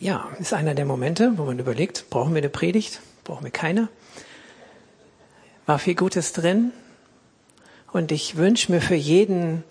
Ja, 0.00 0.28
ist 0.38 0.52
einer 0.52 0.74
der 0.74 0.84
Momente, 0.84 1.32
wo 1.36 1.44
man 1.44 1.58
überlegt, 1.58 2.08
brauchen 2.08 2.32
wir 2.32 2.38
eine 2.38 2.48
Predigt? 2.48 3.00
Brauchen 3.24 3.42
wir 3.42 3.50
keine? 3.50 3.88
War 5.66 5.80
viel 5.80 5.96
Gutes 5.96 6.32
drin. 6.32 6.72
Und 7.92 8.12
ich 8.12 8.36
wünsche 8.36 8.70
mir 8.70 8.80
für 8.80 8.94
jeden, 8.94 9.64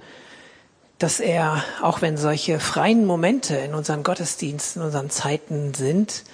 dass 0.99 1.21
er, 1.21 1.63
auch 1.81 2.01
wenn 2.01 2.17
solche 2.17 2.59
freien 2.59 3.05
Momente 3.05 3.55
in 3.55 3.73
unseren 3.73 4.03
Gottesdiensten, 4.03 4.81
in 4.81 4.87
unseren 4.87 5.09
Zeiten 5.09 5.73
sind, 5.73 6.25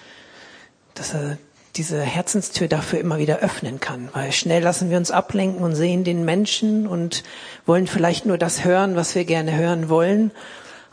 dass 0.95 1.13
er 1.13 1.37
diese 1.75 2.01
Herzenstür 2.01 2.67
dafür 2.67 2.99
immer 2.99 3.19
wieder 3.19 3.39
öffnen 3.39 3.79
kann. 3.79 4.09
Weil 4.13 4.31
schnell 4.31 4.63
lassen 4.63 4.89
wir 4.89 4.97
uns 4.97 5.11
ablenken 5.11 5.63
und 5.63 5.75
sehen 5.75 6.03
den 6.03 6.25
Menschen 6.25 6.87
und 6.87 7.23
wollen 7.67 7.85
vielleicht 7.85 8.25
nur 8.25 8.39
das 8.39 8.63
hören, 8.63 8.95
was 8.95 9.13
wir 9.13 9.25
gerne 9.25 9.55
hören 9.55 9.87
wollen. 9.87 10.31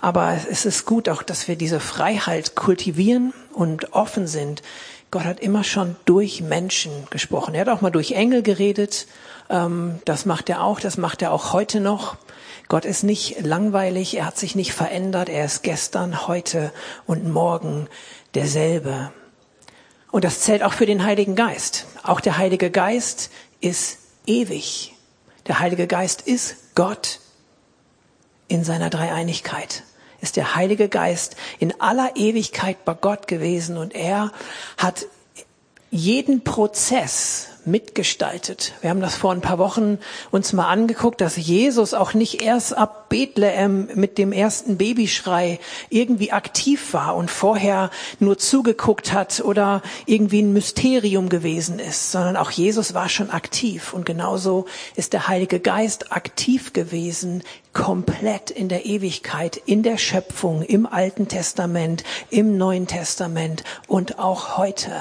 Aber 0.00 0.36
es 0.50 0.64
ist 0.64 0.86
gut 0.86 1.08
auch, 1.08 1.22
dass 1.22 1.48
wir 1.48 1.56
diese 1.56 1.80
Freiheit 1.80 2.54
kultivieren 2.54 3.34
und 3.52 3.92
offen 3.92 4.26
sind. 4.26 4.62
Gott 5.10 5.24
hat 5.24 5.40
immer 5.40 5.64
schon 5.64 5.96
durch 6.04 6.40
Menschen 6.40 6.92
gesprochen. 7.10 7.54
Er 7.54 7.62
hat 7.62 7.68
auch 7.68 7.80
mal 7.80 7.90
durch 7.90 8.12
Engel 8.12 8.42
geredet. 8.42 9.06
Ähm, 9.48 10.00
das 10.04 10.24
macht 10.24 10.48
er 10.48 10.62
auch. 10.62 10.80
Das 10.80 10.96
macht 10.96 11.20
er 11.20 11.32
auch 11.32 11.52
heute 11.52 11.80
noch. 11.80 12.16
Gott 12.68 12.84
ist 12.84 13.02
nicht 13.02 13.44
langweilig. 13.44 14.16
Er 14.16 14.26
hat 14.26 14.38
sich 14.38 14.54
nicht 14.54 14.72
verändert. 14.72 15.28
Er 15.28 15.44
ist 15.44 15.62
gestern, 15.62 16.28
heute 16.28 16.72
und 17.06 17.28
morgen 17.28 17.88
derselbe. 18.34 19.10
Und 20.12 20.24
das 20.24 20.40
zählt 20.40 20.62
auch 20.62 20.72
für 20.72 20.86
den 20.86 21.04
Heiligen 21.04 21.34
Geist. 21.34 21.86
Auch 22.04 22.20
der 22.20 22.38
Heilige 22.38 22.70
Geist 22.70 23.30
ist 23.60 23.98
ewig. 24.26 24.94
Der 25.48 25.58
Heilige 25.58 25.88
Geist 25.88 26.22
ist 26.22 26.76
Gott 26.76 27.18
in 28.46 28.62
seiner 28.62 28.90
Dreieinigkeit. 28.90 29.82
Ist 30.20 30.36
der 30.36 30.54
Heilige 30.54 30.88
Geist 30.88 31.36
in 31.58 31.80
aller 31.80 32.16
Ewigkeit 32.16 32.84
bei 32.84 32.94
Gott 32.94 33.26
gewesen 33.26 33.76
und 33.76 33.94
er 33.94 34.32
hat 34.76 35.06
jeden 35.90 36.44
Prozess 36.44 37.49
mitgestaltet. 37.64 38.72
Wir 38.80 38.90
haben 38.90 39.00
das 39.00 39.16
vor 39.16 39.32
ein 39.32 39.40
paar 39.40 39.58
Wochen 39.58 39.98
uns 40.30 40.52
mal 40.52 40.68
angeguckt, 40.68 41.20
dass 41.20 41.36
Jesus 41.36 41.94
auch 41.94 42.14
nicht 42.14 42.42
erst 42.42 42.76
ab 42.76 43.08
Bethlehem 43.08 43.88
mit 43.94 44.18
dem 44.18 44.32
ersten 44.32 44.76
Babyschrei 44.76 45.58
irgendwie 45.90 46.32
aktiv 46.32 46.94
war 46.94 47.16
und 47.16 47.30
vorher 47.30 47.90
nur 48.20 48.38
zugeguckt 48.38 49.12
hat 49.12 49.40
oder 49.44 49.82
irgendwie 50.06 50.42
ein 50.42 50.52
Mysterium 50.52 51.28
gewesen 51.28 51.78
ist, 51.78 52.12
sondern 52.12 52.36
auch 52.36 52.50
Jesus 52.50 52.94
war 52.94 53.08
schon 53.08 53.30
aktiv 53.30 53.92
und 53.92 54.06
genauso 54.06 54.66
ist 54.94 55.12
der 55.12 55.28
Heilige 55.28 55.60
Geist 55.60 56.12
aktiv 56.12 56.72
gewesen, 56.72 57.42
komplett 57.72 58.50
in 58.50 58.68
der 58.68 58.86
Ewigkeit, 58.86 59.56
in 59.56 59.82
der 59.82 59.98
Schöpfung, 59.98 60.62
im 60.62 60.86
Alten 60.86 61.28
Testament, 61.28 62.04
im 62.30 62.56
Neuen 62.56 62.86
Testament 62.86 63.64
und 63.86 64.18
auch 64.18 64.56
heute. 64.56 64.92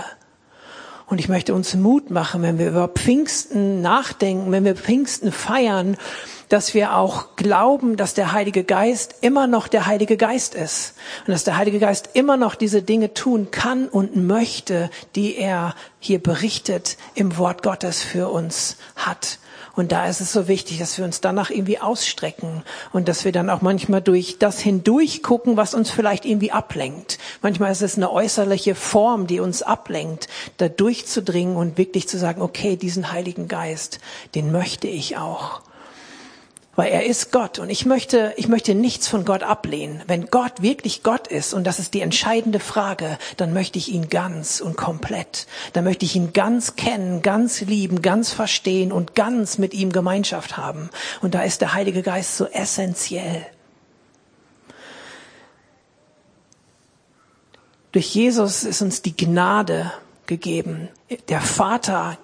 Und 1.09 1.19
ich 1.19 1.27
möchte 1.27 1.55
uns 1.55 1.73
Mut 1.73 2.11
machen, 2.11 2.43
wenn 2.43 2.59
wir 2.59 2.67
über 2.67 2.87
Pfingsten 2.87 3.81
nachdenken, 3.81 4.51
wenn 4.51 4.63
wir 4.63 4.75
Pfingsten 4.75 5.31
feiern, 5.31 5.97
dass 6.49 6.75
wir 6.75 6.95
auch 6.95 7.35
glauben, 7.35 7.97
dass 7.97 8.13
der 8.13 8.31
Heilige 8.31 8.63
Geist 8.63 9.15
immer 9.21 9.47
noch 9.47 9.67
der 9.67 9.87
Heilige 9.87 10.17
Geist 10.17 10.53
ist 10.53 10.93
und 11.25 11.31
dass 11.31 11.43
der 11.43 11.57
Heilige 11.57 11.79
Geist 11.79 12.11
immer 12.13 12.37
noch 12.37 12.53
diese 12.53 12.83
Dinge 12.83 13.13
tun 13.15 13.49
kann 13.49 13.87
und 13.87 14.15
möchte, 14.15 14.91
die 15.15 15.35
er 15.35 15.73
hier 15.99 16.21
berichtet 16.21 16.97
im 17.15 17.37
Wort 17.37 17.63
Gottes 17.63 18.03
für 18.03 18.29
uns 18.29 18.77
hat. 18.95 19.39
Und 19.75 19.91
da 19.91 20.07
ist 20.07 20.21
es 20.21 20.33
so 20.33 20.47
wichtig, 20.47 20.79
dass 20.79 20.97
wir 20.97 21.05
uns 21.05 21.21
danach 21.21 21.49
irgendwie 21.49 21.79
ausstrecken 21.79 22.63
und 22.91 23.07
dass 23.07 23.25
wir 23.25 23.31
dann 23.31 23.49
auch 23.49 23.61
manchmal 23.61 24.01
durch 24.01 24.37
das 24.39 24.59
hindurch 24.59 25.23
gucken, 25.23 25.57
was 25.57 25.73
uns 25.73 25.91
vielleicht 25.91 26.25
irgendwie 26.25 26.51
ablenkt. 26.51 27.17
Manchmal 27.41 27.71
ist 27.71 27.81
es 27.81 27.95
eine 27.95 28.11
äußerliche 28.11 28.75
Form, 28.75 29.27
die 29.27 29.39
uns 29.39 29.61
ablenkt, 29.61 30.27
da 30.57 30.69
durchzudringen 30.69 31.55
und 31.55 31.77
wirklich 31.77 32.07
zu 32.07 32.17
sagen, 32.17 32.41
okay, 32.41 32.75
diesen 32.75 33.11
Heiligen 33.11 33.47
Geist, 33.47 33.99
den 34.35 34.51
möchte 34.51 34.87
ich 34.87 35.17
auch 35.17 35.61
weil 36.79 36.93
er 36.93 37.05
ist 37.05 37.33
Gott 37.33 37.59
und 37.59 37.69
ich 37.69 37.85
möchte, 37.85 38.33
ich 38.37 38.47
möchte 38.47 38.73
nichts 38.73 39.05
von 39.05 39.25
Gott 39.25 39.43
ablehnen. 39.43 40.01
Wenn 40.07 40.27
Gott 40.27 40.61
wirklich 40.61 41.03
Gott 41.03 41.27
ist 41.27 41.53
und 41.53 41.67
das 41.67 41.77
ist 41.77 41.93
die 41.93 41.99
entscheidende 41.99 42.61
Frage, 42.61 43.17
dann 43.35 43.51
möchte 43.51 43.77
ich 43.77 43.89
ihn 43.89 44.07
ganz 44.07 44.61
und 44.61 44.77
komplett. 44.77 45.45
Dann 45.73 45.83
möchte 45.83 46.05
ich 46.05 46.15
ihn 46.15 46.31
ganz 46.31 46.77
kennen, 46.77 47.21
ganz 47.21 47.59
lieben, 47.59 48.01
ganz 48.01 48.31
verstehen 48.31 48.93
und 48.93 49.13
ganz 49.13 49.57
mit 49.57 49.73
ihm 49.73 49.91
Gemeinschaft 49.91 50.55
haben. 50.55 50.89
Und 51.21 51.35
da 51.35 51.41
ist 51.41 51.59
der 51.59 51.73
Heilige 51.73 52.01
Geist 52.01 52.37
so 52.37 52.45
essentiell. 52.45 53.45
Durch 57.91 58.15
Jesus 58.15 58.63
ist 58.63 58.81
uns 58.81 59.01
die 59.01 59.17
Gnade 59.17 59.91
gegeben. 60.27 60.87
Der 61.27 61.41
Vater 61.41 62.17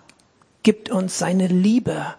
gibt 0.64 0.90
uns 0.90 1.20
seine 1.20 1.48
Liebe 1.48 2.16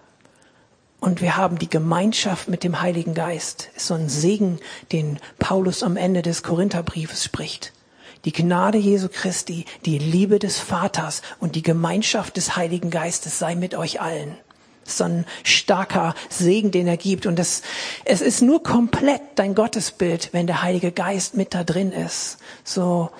und 1.00 1.20
wir 1.20 1.36
haben 1.36 1.58
die 1.58 1.68
Gemeinschaft 1.68 2.48
mit 2.48 2.64
dem 2.64 2.80
Heiligen 2.80 3.14
Geist. 3.14 3.68
Ist 3.76 3.86
so 3.86 3.94
ein 3.94 4.08
Segen, 4.08 4.58
den 4.92 5.18
Paulus 5.38 5.82
am 5.82 5.96
Ende 5.96 6.22
des 6.22 6.42
Korintherbriefes 6.42 7.24
spricht. 7.24 7.72
Die 8.24 8.32
Gnade 8.32 8.78
Jesu 8.78 9.08
Christi, 9.08 9.66
die 9.84 9.98
Liebe 9.98 10.38
des 10.38 10.58
Vaters 10.58 11.22
und 11.38 11.54
die 11.54 11.62
Gemeinschaft 11.62 12.36
des 12.36 12.56
Heiligen 12.56 12.90
Geistes 12.90 13.38
sei 13.38 13.54
mit 13.54 13.74
euch 13.74 14.00
allen. 14.00 14.36
So 14.84 15.04
ein 15.04 15.26
starker 15.44 16.14
Segen, 16.28 16.70
den 16.70 16.86
er 16.86 16.96
gibt. 16.96 17.26
Und 17.26 17.38
das, 17.38 17.62
es 18.04 18.20
ist 18.20 18.40
nur 18.40 18.62
komplett 18.62 19.20
dein 19.34 19.54
Gottesbild, 19.54 20.30
wenn 20.32 20.46
der 20.46 20.62
Heilige 20.62 20.92
Geist 20.92 21.36
mit 21.36 21.54
da 21.54 21.62
drin 21.62 21.92
ist. 21.92 22.38
So, 22.64 23.10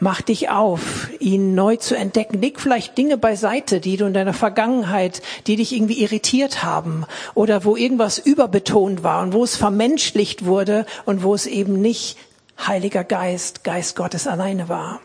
Mach 0.00 0.20
dich 0.20 0.48
auf, 0.48 1.08
ihn 1.18 1.56
neu 1.56 1.74
zu 1.74 1.96
entdecken. 1.96 2.40
Leg 2.40 2.60
vielleicht 2.60 2.96
Dinge 2.96 3.18
beiseite, 3.18 3.80
die 3.80 3.96
du 3.96 4.06
in 4.06 4.14
deiner 4.14 4.32
Vergangenheit, 4.32 5.22
die 5.48 5.56
dich 5.56 5.74
irgendwie 5.74 6.00
irritiert 6.00 6.62
haben 6.62 7.04
oder 7.34 7.64
wo 7.64 7.74
irgendwas 7.74 8.18
überbetont 8.18 9.02
war 9.02 9.22
und 9.22 9.32
wo 9.32 9.42
es 9.42 9.56
vermenschlicht 9.56 10.44
wurde 10.44 10.86
und 11.04 11.24
wo 11.24 11.34
es 11.34 11.46
eben 11.46 11.80
nicht 11.80 12.16
Heiliger 12.64 13.02
Geist, 13.02 13.64
Geist 13.64 13.96
Gottes 13.96 14.28
alleine 14.28 14.68
war. 14.68 15.00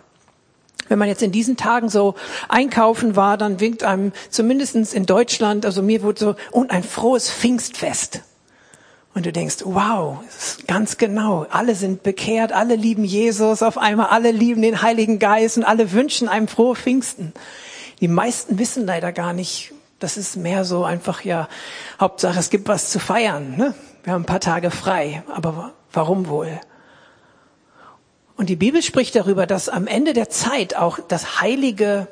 Wenn 0.89 0.99
man 0.99 1.07
jetzt 1.07 1.23
in 1.23 1.31
diesen 1.31 1.57
Tagen 1.57 1.89
so 1.89 2.13
einkaufen 2.47 3.15
war, 3.15 3.37
dann 3.37 3.59
winkt 3.59 3.83
einem 3.83 4.11
zumindestens 4.29 4.93
in 4.93 5.07
Deutschland, 5.07 5.65
also 5.65 5.81
mir 5.81 6.03
wurde 6.03 6.19
so, 6.19 6.35
und 6.51 6.69
ein 6.69 6.83
frohes 6.83 7.31
Pfingstfest. 7.31 8.21
Und 9.13 9.27
du 9.27 9.31
denkst, 9.31 9.57
wow, 9.63 10.19
ganz 10.65 10.97
genau, 10.97 11.45
alle 11.51 11.75
sind 11.75 12.01
bekehrt, 12.01 12.51
alle 12.51 12.75
lieben 12.75 13.03
Jesus, 13.03 13.61
auf 13.61 13.77
einmal 13.77 14.07
alle 14.07 14.31
lieben 14.31 14.63
den 14.63 14.81
Heiligen 14.81 15.19
Geist 15.19 15.57
und 15.57 15.63
alle 15.63 15.91
wünschen 15.91 16.27
einem 16.27 16.47
frohe 16.47 16.75
Pfingsten. 16.75 17.33
Die 17.99 18.07
meisten 18.07 18.57
wissen 18.57 18.87
leider 18.87 19.11
gar 19.11 19.33
nicht, 19.33 19.71
das 19.99 20.17
ist 20.17 20.35
mehr 20.35 20.65
so 20.65 20.83
einfach 20.83 21.21
ja, 21.21 21.47
Hauptsache 21.99 22.39
es 22.39 22.49
gibt 22.49 22.67
was 22.67 22.89
zu 22.89 22.99
feiern. 22.99 23.55
Ne? 23.55 23.75
Wir 24.03 24.13
haben 24.13 24.23
ein 24.23 24.25
paar 24.27 24.39
Tage 24.39 24.71
frei, 24.71 25.23
aber 25.31 25.73
warum 25.91 26.27
wohl? 26.27 26.59
Und 28.35 28.49
die 28.49 28.55
Bibel 28.55 28.81
spricht 28.81 29.15
darüber, 29.15 29.45
dass 29.45 29.69
am 29.69 29.85
Ende 29.85 30.13
der 30.13 30.29
Zeit 30.29 30.75
auch 30.75 30.99
das 31.07 31.39
Heilige 31.39 32.07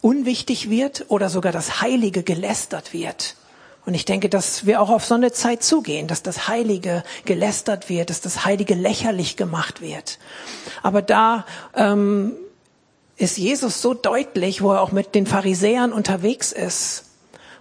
unwichtig 0.00 0.68
wird 0.68 1.06
oder 1.08 1.28
sogar 1.28 1.52
das 1.52 1.80
Heilige 1.80 2.24
gelästert 2.24 2.92
wird. 2.92 3.36
Und 3.86 3.94
ich 3.94 4.04
denke, 4.04 4.28
dass 4.28 4.66
wir 4.66 4.80
auch 4.80 4.90
auf 4.90 5.04
so 5.04 5.14
eine 5.14 5.32
Zeit 5.32 5.62
zugehen, 5.62 6.06
dass 6.06 6.22
das 6.22 6.48
Heilige 6.48 7.02
gelästert 7.24 7.88
wird, 7.88 8.10
dass 8.10 8.20
das 8.20 8.44
Heilige 8.44 8.74
lächerlich 8.74 9.36
gemacht 9.36 9.80
wird. 9.80 10.18
Aber 10.82 11.02
da 11.02 11.46
ähm, 11.74 12.36
ist 13.16 13.38
Jesus 13.38 13.80
so 13.80 13.94
deutlich, 13.94 14.62
wo 14.62 14.72
er 14.72 14.82
auch 14.82 14.92
mit 14.92 15.14
den 15.14 15.26
Pharisäern 15.26 15.92
unterwegs 15.92 16.52
ist. 16.52 17.04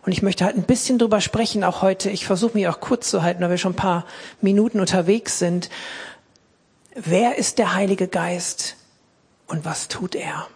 Und 0.06 0.12
ich 0.12 0.22
möchte 0.22 0.46
halt 0.46 0.56
ein 0.56 0.64
bisschen 0.64 0.98
drüber 0.98 1.22
sprechen, 1.22 1.64
auch 1.64 1.82
heute. 1.82 2.10
Ich 2.10 2.26
versuche 2.26 2.58
mich 2.58 2.68
auch 2.68 2.80
kurz 2.80 3.10
zu 3.10 3.24
halten, 3.24 3.42
weil 3.42 3.50
wir 3.50 3.58
schon 3.58 3.74
ein 3.74 3.78
paar 3.78 4.06
Minuten 4.42 4.80
unterwegs 4.80 5.40
sind. 5.40 5.70
Wer 6.96 7.38
ist 7.38 7.60
der 7.60 7.76
Heilige 7.76 8.08
Geist 8.08 8.76
und 9.48 9.66
was 9.66 9.88
tut 9.88 10.16
er? 10.16 10.48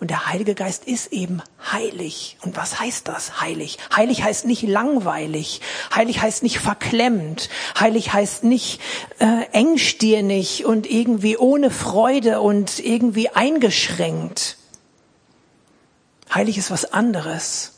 Und 0.00 0.10
der 0.10 0.28
Heilige 0.28 0.54
Geist 0.54 0.86
ist 0.86 1.12
eben 1.12 1.42
heilig. 1.70 2.38
Und 2.40 2.56
was 2.56 2.80
heißt 2.80 3.06
das, 3.06 3.42
heilig? 3.42 3.76
Heilig 3.94 4.22
heißt 4.22 4.46
nicht 4.46 4.62
langweilig. 4.62 5.60
Heilig 5.94 6.22
heißt 6.22 6.42
nicht 6.42 6.58
verklemmt. 6.58 7.50
Heilig 7.78 8.14
heißt 8.14 8.42
nicht 8.42 8.80
äh, 9.18 9.44
engstirnig 9.52 10.64
und 10.64 10.90
irgendwie 10.90 11.36
ohne 11.36 11.70
Freude 11.70 12.40
und 12.40 12.78
irgendwie 12.78 13.28
eingeschränkt. 13.28 14.56
Heilig 16.34 16.56
ist 16.56 16.70
was 16.70 16.94
anderes. 16.94 17.74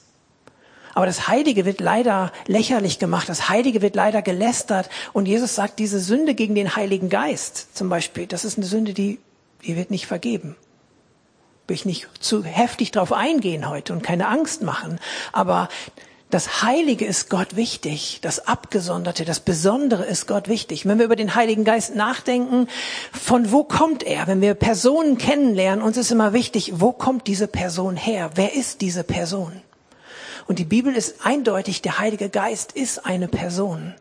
Aber 0.95 1.07
das 1.07 1.27
Heilige 1.27 1.65
wird 1.65 1.81
leider 1.81 2.31
lächerlich 2.47 3.01
gemacht. 3.01 3.29
Das 3.29 3.49
Heilige 3.49 3.83
wird 3.83 3.97
leider 3.97 4.23
gelästert. 4.23 4.89
Und 5.13 5.27
Jesus 5.27 5.57
sagt, 5.57 5.81
diese 5.81 5.99
Sünde 5.99 6.37
gegen 6.37 6.55
den 6.55 6.77
Heiligen 6.77 7.09
Geist 7.09 7.77
zum 7.77 7.89
Beispiel, 7.89 8.29
das 8.29 8.45
ist 8.45 8.59
eine 8.59 8.67
Sünde, 8.67 8.93
die, 8.95 9.19
die 9.65 9.77
wird 9.77 9.91
nicht 9.91 10.07
vergeben 10.07 10.55
will 11.73 11.77
ich 11.77 11.87
nicht 11.87 12.07
zu 12.21 12.45
heftig 12.45 12.91
drauf 12.91 13.15
eingehen 13.15 13.67
heute 13.67 13.95
und 13.95 14.03
keine 14.03 14.29
Angst 14.29 14.63
machen. 14.63 14.99
Aber 15.33 15.71
Das 16.29 16.63
Heilige 16.63 17.05
ist 17.05 17.29
Gott 17.29 17.57
wichtig, 17.57 18.21
das 18.23 18.47
Abgesonderte, 18.49 19.27
das 19.27 19.41
Besondere 19.41 20.05
ist 20.05 20.27
Gott 20.27 20.49
wichtig. 20.49 20.87
Wenn 20.87 20.97
wir 20.97 21.05
über 21.05 21.17
den 21.17 21.35
Heiligen 21.35 21.65
Geist 21.65 21.95
nachdenken, 21.95 22.69
von 23.13 23.53
wo 23.53 23.65
kommt 23.65 24.03
er? 24.03 24.27
Wenn 24.27 24.41
wir 24.41 24.55
Personen 24.55 25.19
kennenlernen, 25.19 25.85
uns 25.85 25.99
ist 25.99 26.11
immer 26.11 26.33
wichtig, 26.33 26.73
wo 26.77 26.93
kommt 26.93 27.27
diese 27.27 27.49
Person 27.49 27.97
her? 27.97 28.31
Wer 28.35 28.55
ist 28.55 28.81
diese 28.81 29.05
Person? 29.05 29.53
Und 30.47 30.59
die 30.59 30.65
Bibel 30.65 30.97
ist 30.97 31.17
eindeutig, 31.23 31.83
der 31.83 31.99
Heilige 31.99 32.31
Geist 32.31 32.73
ist 32.73 33.05
eine 33.05 33.29
Person. 33.29 33.95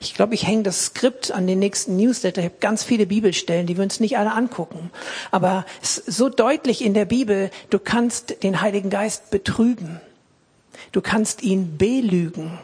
Ich 0.00 0.14
glaube, 0.14 0.34
ich 0.34 0.46
hänge 0.46 0.62
das 0.62 0.86
Skript 0.86 1.30
an 1.30 1.46
den 1.46 1.58
nächsten 1.58 1.96
Newsletter. 1.96 2.40
Ich 2.40 2.46
habe 2.46 2.58
ganz 2.60 2.84
viele 2.84 3.06
Bibelstellen, 3.06 3.66
die 3.66 3.76
wir 3.76 3.84
uns 3.84 4.00
nicht 4.00 4.18
alle 4.18 4.32
angucken. 4.32 4.90
Aber 5.30 5.64
es 5.82 5.98
ist 5.98 6.16
so 6.16 6.28
deutlich 6.28 6.84
in 6.84 6.94
der 6.94 7.04
Bibel, 7.04 7.50
du 7.70 7.78
kannst 7.78 8.42
den 8.42 8.60
Heiligen 8.60 8.90
Geist 8.90 9.30
betrüben. 9.30 10.00
Du 10.92 11.00
kannst 11.00 11.42
ihn 11.42 11.78
belügen. 11.78 12.58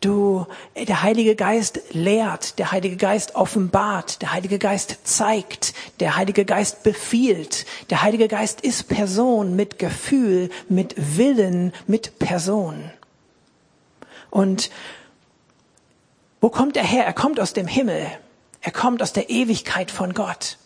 Du, 0.00 0.46
der 0.76 1.02
Heilige 1.02 1.36
Geist 1.36 1.80
lehrt, 1.90 2.58
der 2.58 2.72
Heilige 2.72 2.96
Geist 2.96 3.34
offenbart, 3.34 4.22
der 4.22 4.32
Heilige 4.32 4.58
Geist 4.58 4.96
zeigt, 5.04 5.74
der 6.00 6.16
Heilige 6.16 6.46
Geist 6.46 6.82
befiehlt. 6.82 7.66
Der 7.90 8.02
Heilige 8.02 8.26
Geist 8.26 8.62
ist 8.62 8.88
Person 8.88 9.56
mit 9.56 9.78
Gefühl, 9.78 10.48
mit 10.70 10.94
Willen, 11.18 11.74
mit 11.86 12.18
Person. 12.18 12.90
Und 14.30 14.70
wo 16.40 16.48
kommt 16.48 16.76
er 16.76 16.84
her? 16.84 17.04
Er 17.04 17.12
kommt 17.12 17.40
aus 17.40 17.52
dem 17.52 17.66
Himmel. 17.66 18.06
Er 18.60 18.72
kommt 18.72 19.02
aus 19.02 19.12
der 19.12 19.30
Ewigkeit 19.30 19.90
von 19.90 20.14
Gott. 20.14 20.58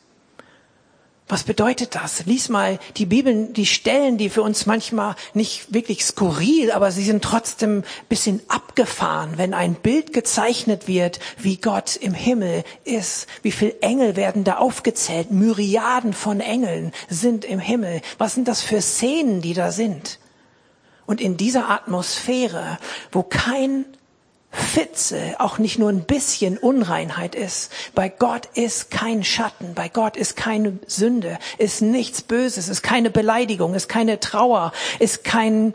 Was 1.27 1.45
bedeutet 1.45 1.95
das? 1.95 2.27
Lies 2.27 2.51
mal 2.51 2.79
die 2.99 3.07
Bibeln, 3.07 3.55
die 3.55 3.65
Stellen, 3.65 4.19
die 4.19 4.29
für 4.29 4.43
uns 4.43 4.67
manchmal 4.67 5.17
nicht 5.33 5.73
wirklich 5.73 6.05
skurril, 6.05 6.71
aber 6.71 6.91
sie 6.91 7.03
sind 7.03 7.25
trotzdem 7.25 7.83
bisschen 8.11 8.43
abgefahren, 8.49 9.39
wenn 9.39 9.55
ein 9.55 9.75
Bild 9.75 10.13
gezeichnet 10.13 10.87
wird, 10.87 11.21
wie 11.39 11.57
Gott 11.57 11.97
im 11.97 12.13
Himmel 12.13 12.63
ist. 12.85 13.27
Wie 13.41 13.53
viele 13.53 13.81
Engel 13.81 14.17
werden 14.17 14.45
da 14.45 14.59
aufgezählt? 14.59 15.31
Myriaden 15.31 16.13
von 16.13 16.41
Engeln 16.41 16.93
sind 17.09 17.47
im 17.47 17.59
Himmel. 17.59 18.03
Was 18.19 18.35
sind 18.35 18.47
das 18.47 18.61
für 18.61 18.83
Szenen, 18.83 19.41
die 19.41 19.55
da 19.55 19.73
sind? 19.73 20.19
Und 21.07 21.23
in 21.23 21.39
dieser 21.39 21.71
Atmosphäre, 21.71 22.79
wo 23.13 23.23
kein 23.23 23.87
Fitze 24.55 25.37
auch 25.39 25.59
nicht 25.59 25.79
nur 25.79 25.89
ein 25.89 26.05
bisschen 26.05 26.57
Unreinheit 26.57 27.35
ist. 27.35 27.71
Bei 27.95 28.09
Gott 28.09 28.49
ist 28.55 28.91
kein 28.91 29.25
Schatten, 29.25 29.75
bei 29.75 29.89
Gott 29.89 30.17
ist 30.17 30.37
keine 30.37 30.79
Sünde, 30.87 31.39
ist 31.59 31.83
nichts 31.83 32.23
Böses, 32.23 32.69
ist 32.69 32.83
keine 32.83 33.11
Beleidigung, 33.11 33.75
ist 33.75 33.89
keine 33.89 34.21
Trauer, 34.21 34.73
ist 35.01 35.25
kein 35.25 35.75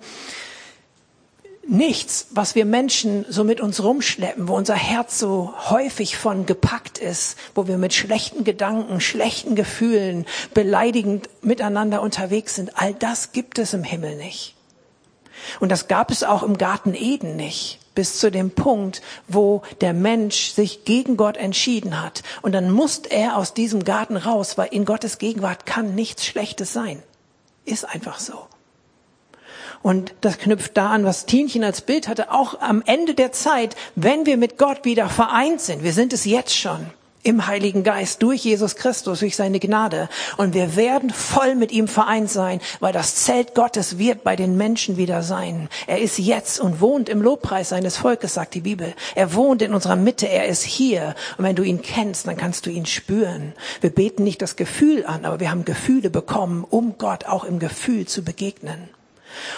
nichts, 1.68 2.28
was 2.31 2.56
wir 2.56 2.66
Menschen 2.66 3.26
so 3.30 3.44
mit 3.44 3.62
uns 3.62 3.84
rumschleppen, 3.84 4.48
wo 4.48 4.56
unser 4.56 4.76
Herz 4.76 5.20
so 5.20 5.54
häufig 5.70 6.18
von 6.18 6.46
gepackt 6.46 6.98
ist, 6.98 7.38
wo 7.54 7.68
wir 7.68 7.78
mit 7.78 7.94
schlechten 7.94 8.44
Gedanken, 8.44 9.02
schlechten 9.02 9.56
Gefühlen, 9.56 10.26
beleidigend 10.54 11.30
miteinander 11.42 12.02
unterwegs 12.02 12.56
sind. 12.56 12.72
All 12.76 12.94
das 12.94 13.34
gibt 13.34 13.60
es 13.60 13.74
im 13.74 13.84
Himmel 13.84 14.16
nicht. 14.16 14.56
Und 15.60 15.70
das 15.70 15.88
gab 15.88 16.12
es 16.12 16.24
auch 16.24 16.44
im 16.44 16.58
Garten 16.58 16.96
Eden 16.96 17.36
nicht 17.36 17.80
bis 18.00 18.18
zu 18.18 18.31
dem 18.31 18.51
Punkt, 18.51 19.01
wo 19.28 19.62
der 19.81 19.92
Mensch 19.92 20.51
sich 20.51 20.86
gegen 20.86 21.18
Gott 21.18 21.36
entschieden 21.36 22.01
hat. 22.01 22.24
Und 22.42 22.54
dann 22.54 22.72
musste 22.72 23.12
er 23.12 23.36
aus 23.36 23.54
diesem 23.54 23.84
Garten 23.84 24.16
raus, 24.16 24.57
weil 24.57 24.69
in 24.72 24.86
Gottes 24.86 25.18
Gegenwart 25.18 25.66
kann 25.66 25.96
nichts 25.96 26.25
Schlechtes 26.25 26.72
sein. 26.72 27.04
Ist 27.66 27.84
einfach 27.84 28.22
so. 28.22 28.48
Und 29.81 30.13
das 30.22 30.38
knüpft 30.38 30.78
da 30.78 30.92
an, 30.92 31.04
was 31.04 31.25
Tienchen 31.25 31.62
als 31.62 31.81
Bild 31.81 32.07
hatte. 32.07 32.31
Auch 32.31 32.62
am 32.62 32.81
Ende 32.86 33.16
der 33.16 33.34
Zeit, 33.34 33.75
wenn 33.96 34.25
wir 34.25 34.38
mit 34.38 34.57
Gott 34.57 34.86
wieder 34.86 35.10
vereint 35.10 35.60
sind, 35.60 35.84
wir 35.84 35.92
sind 35.92 36.13
es 36.13 36.24
jetzt 36.24 36.56
schon, 36.56 36.92
im 37.24 37.48
Heiligen 37.48 37.83
Geist, 37.83 38.24
durch 38.24 38.44
Jesus 38.44 38.75
Christus, 38.75 39.19
durch 39.19 39.36
seine 39.36 39.60
Gnade. 39.60 40.10
Und 40.38 40.54
wir 40.54 40.75
werden 40.75 41.10
voll 41.10 41.56
mit 41.56 41.71
ihm 41.71 41.88
vereint 41.88 42.30
sein, 42.30 42.62
weil 42.80 42.94
das 42.94 43.16
Zelt 43.16 43.56
Gottes 43.56 43.98
wird 43.98 44.24
bei 44.24 44.36
den 44.36 44.56
Menschen 44.57 44.98
wieder 44.98 45.21
sein. 45.21 45.69
Er 45.88 46.00
ist 46.00 46.18
jetzt 46.18 46.60
und 46.60 46.80
wohnt 46.80 47.10
im 47.10 47.21
Lobpreis 47.21 47.69
seines 47.69 47.98
Volkes, 47.98 48.36
sagt 48.36 48.54
die 48.54 48.62
Bibel. 48.62 48.94
Er 49.16 49.33
wohnt 49.33 49.62
in 49.62 49.74
unserer 49.74 49.95
Mitte, 49.95 50.30
er 50.30 50.45
ist 50.45 50.63
hier. 50.63 51.16
Und 51.38 51.44
wenn 51.44 51.56
du 51.56 51.63
ihn 51.63 51.81
kennst, 51.81 52.27
dann 52.27 52.38
kannst 52.38 52.66
du 52.66 52.69
ihn 52.69 52.86
spüren. 52.86 53.54
Wir 53.81 53.89
beten 53.89 54.24
nicht 54.24 54.42
das 54.42 54.56
Gefühl 54.56 55.06
an, 55.06 55.25
aber 55.25 55.39
wir 55.39 55.51
haben 55.51 55.66
Gefühle 55.66 56.10
bekommen, 56.10 56.66
um 56.69 56.98
Gott 56.98 57.25
auch 57.25 57.44
im 57.44 57.60
Gefühl 57.60 58.07
zu 58.07 58.24
begegnen. 58.24 58.89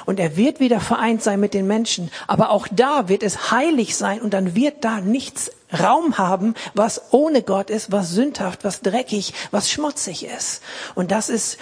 Und 0.05 0.19
er 0.19 0.35
wird 0.35 0.59
wieder 0.59 0.79
vereint 0.79 1.23
sein 1.23 1.39
mit 1.39 1.53
den 1.53 1.67
Menschen. 1.67 2.11
Aber 2.27 2.51
auch 2.51 2.67
da 2.69 3.07
wird 3.09 3.23
es 3.23 3.51
heilig 3.51 3.95
sein 3.95 4.21
und 4.21 4.33
dann 4.33 4.55
wird 4.55 4.83
da 4.83 4.99
nichts 4.99 5.51
Raum 5.77 6.17
haben, 6.17 6.53
was 6.73 7.01
ohne 7.11 7.41
Gott 7.41 7.69
ist, 7.69 7.91
was 7.91 8.11
sündhaft, 8.11 8.63
was 8.63 8.81
dreckig, 8.81 9.33
was 9.51 9.71
schmutzig 9.71 10.25
ist. 10.25 10.61
Und 10.95 11.11
das 11.11 11.29
ist, 11.29 11.57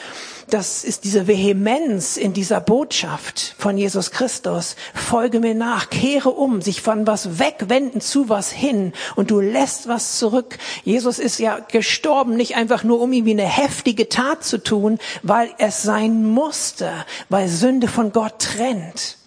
das 0.50 0.84
ist 0.84 1.04
diese 1.04 1.28
Vehemenz 1.28 2.18
in 2.18 2.34
dieser 2.34 2.60
Botschaft 2.60 3.56
von 3.58 3.78
Jesus 3.78 4.12
Christus. 4.12 4.76
Folge 4.94 5.40
mir 5.40 5.54
nach, 5.54 5.90
kehre 5.90 6.32
um, 6.32 6.62
sich 6.62 6.82
von 6.82 7.06
was 7.06 7.40
wegwenden 7.40 8.02
zu 8.02 8.30
was 8.30 8.52
hin 8.52 8.94
und 9.16 9.32
du 9.32 9.40
lässt 9.40 9.88
was 9.88 10.18
zurück. 10.18 10.58
Jesus 10.84 11.20
ist 11.20 11.40
ja 11.40 11.60
gestorben, 11.60 12.36
nicht 12.36 12.56
einfach 12.56 12.84
nur 12.84 13.02
um 13.02 13.14
irgendwie 13.14 13.32
eine 13.32 13.44
heftige 13.44 14.10
Tat 14.10 14.44
zu 14.44 14.58
tun, 14.64 14.98
weil 15.22 15.50
es 15.60 15.84
sein 15.84 16.26
musste, 16.26 16.92
weil 17.30 17.48
Sünde 17.48 17.88
von 17.88 18.12
Gott 18.12 18.40
trennt. 18.40 19.18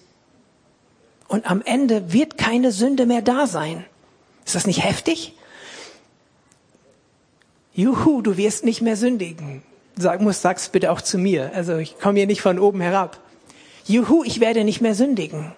Und 1.28 1.50
am 1.50 1.62
Ende 1.62 2.12
wird 2.12 2.36
keine 2.36 2.72
Sünde 2.72 3.06
mehr 3.06 3.22
da 3.22 3.46
sein. 3.46 3.86
Ist 4.44 4.54
das 4.54 4.66
nicht 4.66 4.84
heftig? 4.84 5.34
Juhu, 7.74 8.20
du 8.20 8.36
wirst 8.36 8.64
nicht 8.64 8.82
mehr 8.82 8.96
sündigen. 8.96 9.62
Sag, 9.96 10.20
muss, 10.20 10.42
sag's 10.42 10.68
bitte 10.68 10.90
auch 10.90 11.00
zu 11.00 11.18
mir. 11.18 11.52
Also 11.54 11.76
ich 11.76 11.98
komme 11.98 12.18
hier 12.18 12.26
nicht 12.26 12.42
von 12.42 12.58
oben 12.58 12.80
herab. 12.80 13.18
Juhu, 13.86 14.24
ich 14.24 14.40
werde 14.40 14.64
nicht 14.64 14.80
mehr 14.80 14.94
sündigen. 14.94 15.52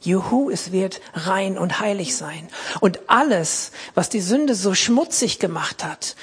Juhu, 0.00 0.50
es 0.50 0.72
wird 0.72 1.00
rein 1.12 1.58
und 1.58 1.80
heilig 1.80 2.16
sein. 2.16 2.48
Und 2.80 3.00
alles, 3.08 3.72
was 3.94 4.08
die 4.08 4.20
Sünde 4.20 4.54
so 4.54 4.74
schmutzig 4.74 5.38
gemacht 5.38 5.84
hat, 5.84 6.14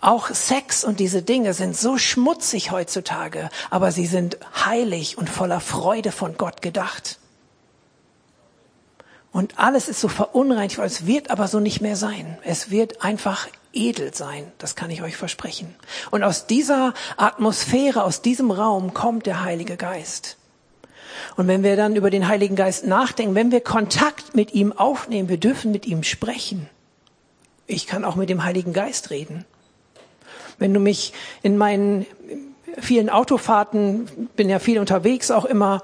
auch 0.00 0.28
Sex 0.28 0.84
und 0.84 1.00
diese 1.00 1.22
Dinge 1.22 1.52
sind 1.52 1.76
so 1.76 1.98
schmutzig 1.98 2.70
heutzutage, 2.70 3.50
aber 3.70 3.90
sie 3.92 4.06
sind 4.06 4.38
heilig 4.64 5.18
und 5.18 5.28
voller 5.28 5.60
Freude 5.60 6.12
von 6.12 6.36
Gott 6.36 6.62
gedacht. 6.62 7.18
Und 9.36 9.58
alles 9.58 9.90
ist 9.90 10.00
so 10.00 10.08
verunreinigt, 10.08 10.78
es 10.78 11.06
wird 11.06 11.28
aber 11.28 11.46
so 11.46 11.60
nicht 11.60 11.82
mehr 11.82 11.96
sein. 11.96 12.38
Es 12.42 12.70
wird 12.70 13.04
einfach 13.04 13.48
edel 13.74 14.14
sein, 14.14 14.50
das 14.56 14.76
kann 14.76 14.90
ich 14.90 15.02
euch 15.02 15.18
versprechen. 15.18 15.74
Und 16.10 16.22
aus 16.22 16.46
dieser 16.46 16.94
Atmosphäre, 17.18 18.02
aus 18.02 18.22
diesem 18.22 18.50
Raum 18.50 18.94
kommt 18.94 19.26
der 19.26 19.44
Heilige 19.44 19.76
Geist. 19.76 20.38
Und 21.36 21.48
wenn 21.48 21.62
wir 21.62 21.76
dann 21.76 21.96
über 21.96 22.08
den 22.08 22.28
Heiligen 22.28 22.56
Geist 22.56 22.86
nachdenken, 22.86 23.34
wenn 23.34 23.52
wir 23.52 23.60
Kontakt 23.60 24.34
mit 24.34 24.54
ihm 24.54 24.72
aufnehmen, 24.72 25.28
wir 25.28 25.36
dürfen 25.36 25.70
mit 25.70 25.84
ihm 25.84 26.02
sprechen. 26.02 26.70
Ich 27.66 27.86
kann 27.86 28.06
auch 28.06 28.16
mit 28.16 28.30
dem 28.30 28.42
Heiligen 28.42 28.72
Geist 28.72 29.10
reden. 29.10 29.44
Wenn 30.56 30.72
du 30.72 30.80
mich 30.80 31.12
in 31.42 31.58
meinen 31.58 32.06
vielen 32.78 33.10
Autofahrten, 33.10 34.30
bin 34.34 34.48
ja 34.48 34.60
viel 34.60 34.78
unterwegs 34.78 35.30
auch 35.30 35.44
immer, 35.44 35.82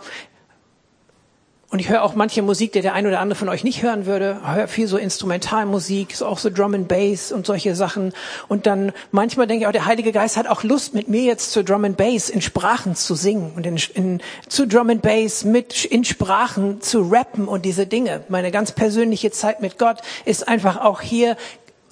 und 1.73 1.79
ich 1.79 1.89
höre 1.89 2.03
auch 2.03 2.15
manche 2.15 2.43
Musik, 2.43 2.73
die 2.73 2.83
der 2.83 2.93
ein 2.93 3.07
oder 3.07 3.19
andere 3.19 3.35
von 3.35 3.49
euch 3.49 3.65
nicht 3.65 3.83
hören 3.83 4.05
würde. 4.05 4.39
Ich 4.45 4.55
höre 4.55 4.69
viel 4.69 4.87
so 4.87 4.99
Instrumentalmusik, 4.99 6.15
so 6.15 6.27
auch 6.27 6.37
so 6.37 6.51
Drum 6.51 6.75
and 6.75 6.87
Bass 6.87 7.33
und 7.33 7.47
solche 7.47 7.75
Sachen. 7.75 8.13
Und 8.47 8.67
dann 8.67 8.93
manchmal 9.11 9.47
denke 9.47 9.63
ich 9.63 9.67
auch, 9.67 9.73
der 9.73 9.87
Heilige 9.87 10.13
Geist 10.13 10.37
hat 10.37 10.47
auch 10.47 10.65
Lust, 10.65 10.93
mit 10.93 11.09
mir 11.09 11.23
jetzt 11.23 11.51
zu 11.51 11.65
Drum 11.65 11.87
and 11.87 11.97
Bass 11.97 12.29
in 12.29 12.43
Sprachen 12.43 12.95
zu 12.95 13.15
singen 13.15 13.53
und 13.57 13.67
in, 13.67 13.79
in, 13.95 14.21
zu 14.49 14.67
Drum 14.67 14.91
and 14.91 15.01
Bass 15.01 15.45
mit 15.45 15.87
in 15.87 16.05
Sprachen 16.05 16.83
zu 16.83 17.09
rappen 17.11 17.49
und 17.49 17.65
diese 17.65 17.87
Dinge. 17.87 18.23
Meine 18.29 18.51
ganz 18.51 18.73
persönliche 18.73 19.31
Zeit 19.31 19.63
mit 19.63 19.79
Gott 19.79 20.03
ist 20.27 20.47
einfach 20.49 20.77
auch 20.77 21.01
hier 21.01 21.39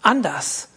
anders. 0.03 0.70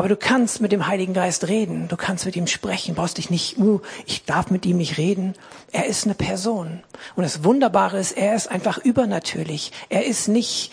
Aber 0.00 0.08
du 0.08 0.16
kannst 0.16 0.62
mit 0.62 0.72
dem 0.72 0.86
Heiligen 0.86 1.12
Geist 1.12 1.46
reden, 1.46 1.86
du 1.88 1.94
kannst 1.94 2.24
mit 2.24 2.34
ihm 2.34 2.46
sprechen, 2.46 2.94
brauchst 2.94 3.18
dich 3.18 3.28
nicht, 3.28 3.58
uh, 3.58 3.82
ich 4.06 4.24
darf 4.24 4.50
mit 4.50 4.64
ihm 4.64 4.78
nicht 4.78 4.96
reden. 4.96 5.34
Er 5.72 5.84
ist 5.84 6.06
eine 6.06 6.14
Person. 6.14 6.82
Und 7.16 7.22
das 7.22 7.44
Wunderbare 7.44 7.98
ist, 7.98 8.12
er 8.12 8.34
ist 8.34 8.50
einfach 8.50 8.78
übernatürlich. 8.78 9.72
Er 9.90 10.06
ist 10.06 10.26
nicht 10.26 10.72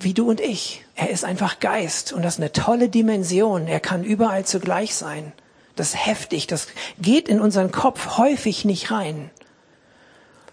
wie 0.00 0.14
du 0.14 0.28
und 0.28 0.40
ich. 0.40 0.84
Er 0.96 1.10
ist 1.10 1.24
einfach 1.24 1.60
Geist. 1.60 2.12
Und 2.12 2.22
das 2.22 2.34
ist 2.34 2.40
eine 2.40 2.50
tolle 2.50 2.88
Dimension. 2.88 3.68
Er 3.68 3.78
kann 3.78 4.02
überall 4.02 4.44
zugleich 4.44 4.96
sein. 4.96 5.32
Das 5.76 5.90
ist 5.90 6.06
heftig. 6.06 6.48
Das 6.48 6.66
geht 7.00 7.28
in 7.28 7.40
unseren 7.40 7.70
Kopf 7.70 8.18
häufig 8.18 8.64
nicht 8.64 8.90
rein. 8.90 9.30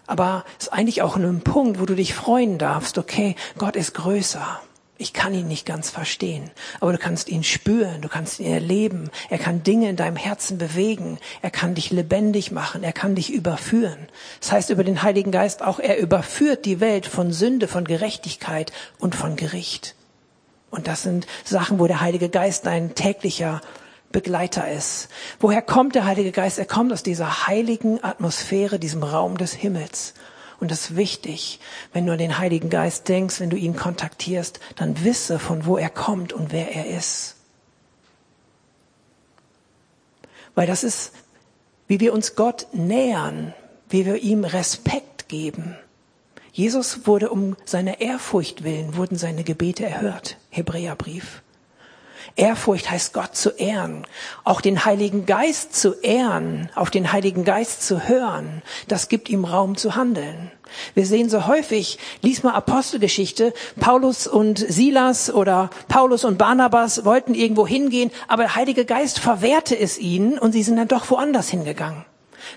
Aber 0.05 0.45
ist 0.59 0.71
eigentlich 0.71 1.01
auch 1.01 1.15
ein 1.15 1.41
Punkt, 1.41 1.79
wo 1.79 1.87
du 1.87 1.95
dich 1.95 2.13
freuen 2.13 2.59
darfst. 2.59 2.99
Okay, 2.99 3.35
Gott 3.57 3.75
ist 3.75 3.95
größer. 3.95 4.61
Ich 4.97 5.11
kann 5.11 5.33
ihn 5.33 5.49
nicht 5.49 5.65
ganz 5.65 5.89
verstehen, 5.89 6.51
aber 6.79 6.93
du 6.93 6.97
kannst 6.97 7.27
ihn 7.27 7.43
spüren, 7.43 8.01
du 8.01 8.07
kannst 8.07 8.39
ihn 8.39 8.45
erleben. 8.45 9.09
Er 9.29 9.37
kann 9.37 9.61
Dinge 9.61 9.89
in 9.89 9.97
deinem 9.97 10.15
Herzen 10.15 10.57
bewegen. 10.57 11.19
Er 11.41 11.51
kann 11.51 11.75
dich 11.75 11.91
lebendig 11.91 12.51
machen. 12.51 12.81
Er 12.81 12.93
kann 12.93 13.13
dich 13.13 13.33
überführen. 13.33 14.07
Das 14.39 14.53
heißt 14.53 14.69
über 14.69 14.85
den 14.85 15.03
Heiligen 15.03 15.31
Geist 15.31 15.63
auch, 15.63 15.79
er 15.79 15.97
überführt 15.97 16.63
die 16.63 16.79
Welt 16.79 17.07
von 17.07 17.33
Sünde, 17.33 17.67
von 17.67 17.83
Gerechtigkeit 17.83 18.71
und 18.97 19.15
von 19.15 19.35
Gericht. 19.35 19.95
Und 20.71 20.87
das 20.87 21.03
sind 21.03 21.27
Sachen, 21.43 21.79
wo 21.79 21.87
der 21.87 21.99
Heilige 21.99 22.29
Geist 22.29 22.65
dein 22.65 22.95
täglicher 22.95 23.59
Begleiter 24.13 24.71
ist. 24.71 25.09
Woher 25.41 25.61
kommt 25.61 25.95
der 25.95 26.05
Heilige 26.05 26.31
Geist? 26.31 26.57
Er 26.57 26.65
kommt 26.65 26.93
aus 26.93 27.03
dieser 27.03 27.47
heiligen 27.47 28.01
Atmosphäre, 28.01 28.79
diesem 28.79 29.03
Raum 29.03 29.37
des 29.37 29.51
Himmels. 29.51 30.13
Und 30.59 30.71
das 30.71 30.81
ist 30.81 30.95
wichtig, 30.95 31.59
wenn 31.93 32.05
du 32.05 32.13
an 32.13 32.17
den 32.17 32.37
Heiligen 32.37 32.69
Geist 32.69 33.07
denkst, 33.09 33.39
wenn 33.39 33.49
du 33.49 33.57
ihn 33.57 33.75
kontaktierst, 33.75 34.59
dann 34.75 35.03
wisse, 35.03 35.39
von 35.39 35.65
wo 35.65 35.77
er 35.77 35.89
kommt 35.89 36.33
und 36.33 36.51
wer 36.51 36.73
er 36.73 36.87
ist. 36.87 37.35
Weil 40.55 40.67
das 40.67 40.83
ist, 40.83 41.11
wie 41.87 41.99
wir 41.99 42.13
uns 42.13 42.35
Gott 42.35 42.67
nähern, 42.71 43.53
wie 43.89 44.05
wir 44.05 44.17
ihm 44.17 44.45
Respekt 44.45 45.27
geben. 45.27 45.75
Jesus 46.51 47.05
wurde 47.05 47.29
um 47.29 47.57
seine 47.65 47.99
Ehrfurcht 47.99 48.63
willen, 48.63 48.95
wurden 48.95 49.17
seine 49.17 49.43
Gebete 49.43 49.85
erhört. 49.85 50.37
Hebräerbrief. 50.49 51.41
Ehrfurcht 52.37 52.91
heißt 52.91 53.13
Gott 53.13 53.35
zu 53.35 53.51
ehren, 53.51 54.05
auch 54.43 54.59
den 54.59 54.83
Heiligen 54.83 55.25
Geist 55.25 55.73
zu 55.73 55.93
ehren, 56.01 56.69
auf 56.75 56.89
den 56.89 57.13
Heiligen 57.13 57.45
Geist 57.45 57.87
zu 57.87 58.09
hören, 58.09 58.61
das 58.89 59.07
gibt 59.07 59.29
ihm 59.29 59.45
Raum 59.45 59.77
zu 59.77 59.95
handeln. 59.95 60.51
Wir 60.95 61.05
sehen 61.05 61.29
so 61.29 61.47
häufig, 61.47 61.97
lies 62.21 62.43
mal 62.43 62.53
Apostelgeschichte, 62.53 63.53
Paulus 63.79 64.27
und 64.27 64.59
Silas 64.59 65.33
oder 65.33 65.69
Paulus 65.87 66.25
und 66.25 66.37
Barnabas 66.37 67.05
wollten 67.05 67.35
irgendwo 67.35 67.65
hingehen, 67.65 68.11
aber 68.27 68.43
der 68.43 68.55
Heilige 68.55 68.83
Geist 68.83 69.19
verwehrte 69.19 69.77
es 69.77 69.97
ihnen 69.97 70.37
und 70.37 70.51
sie 70.51 70.63
sind 70.63 70.75
dann 70.75 70.89
doch 70.89 71.09
woanders 71.09 71.47
hingegangen. 71.47 72.03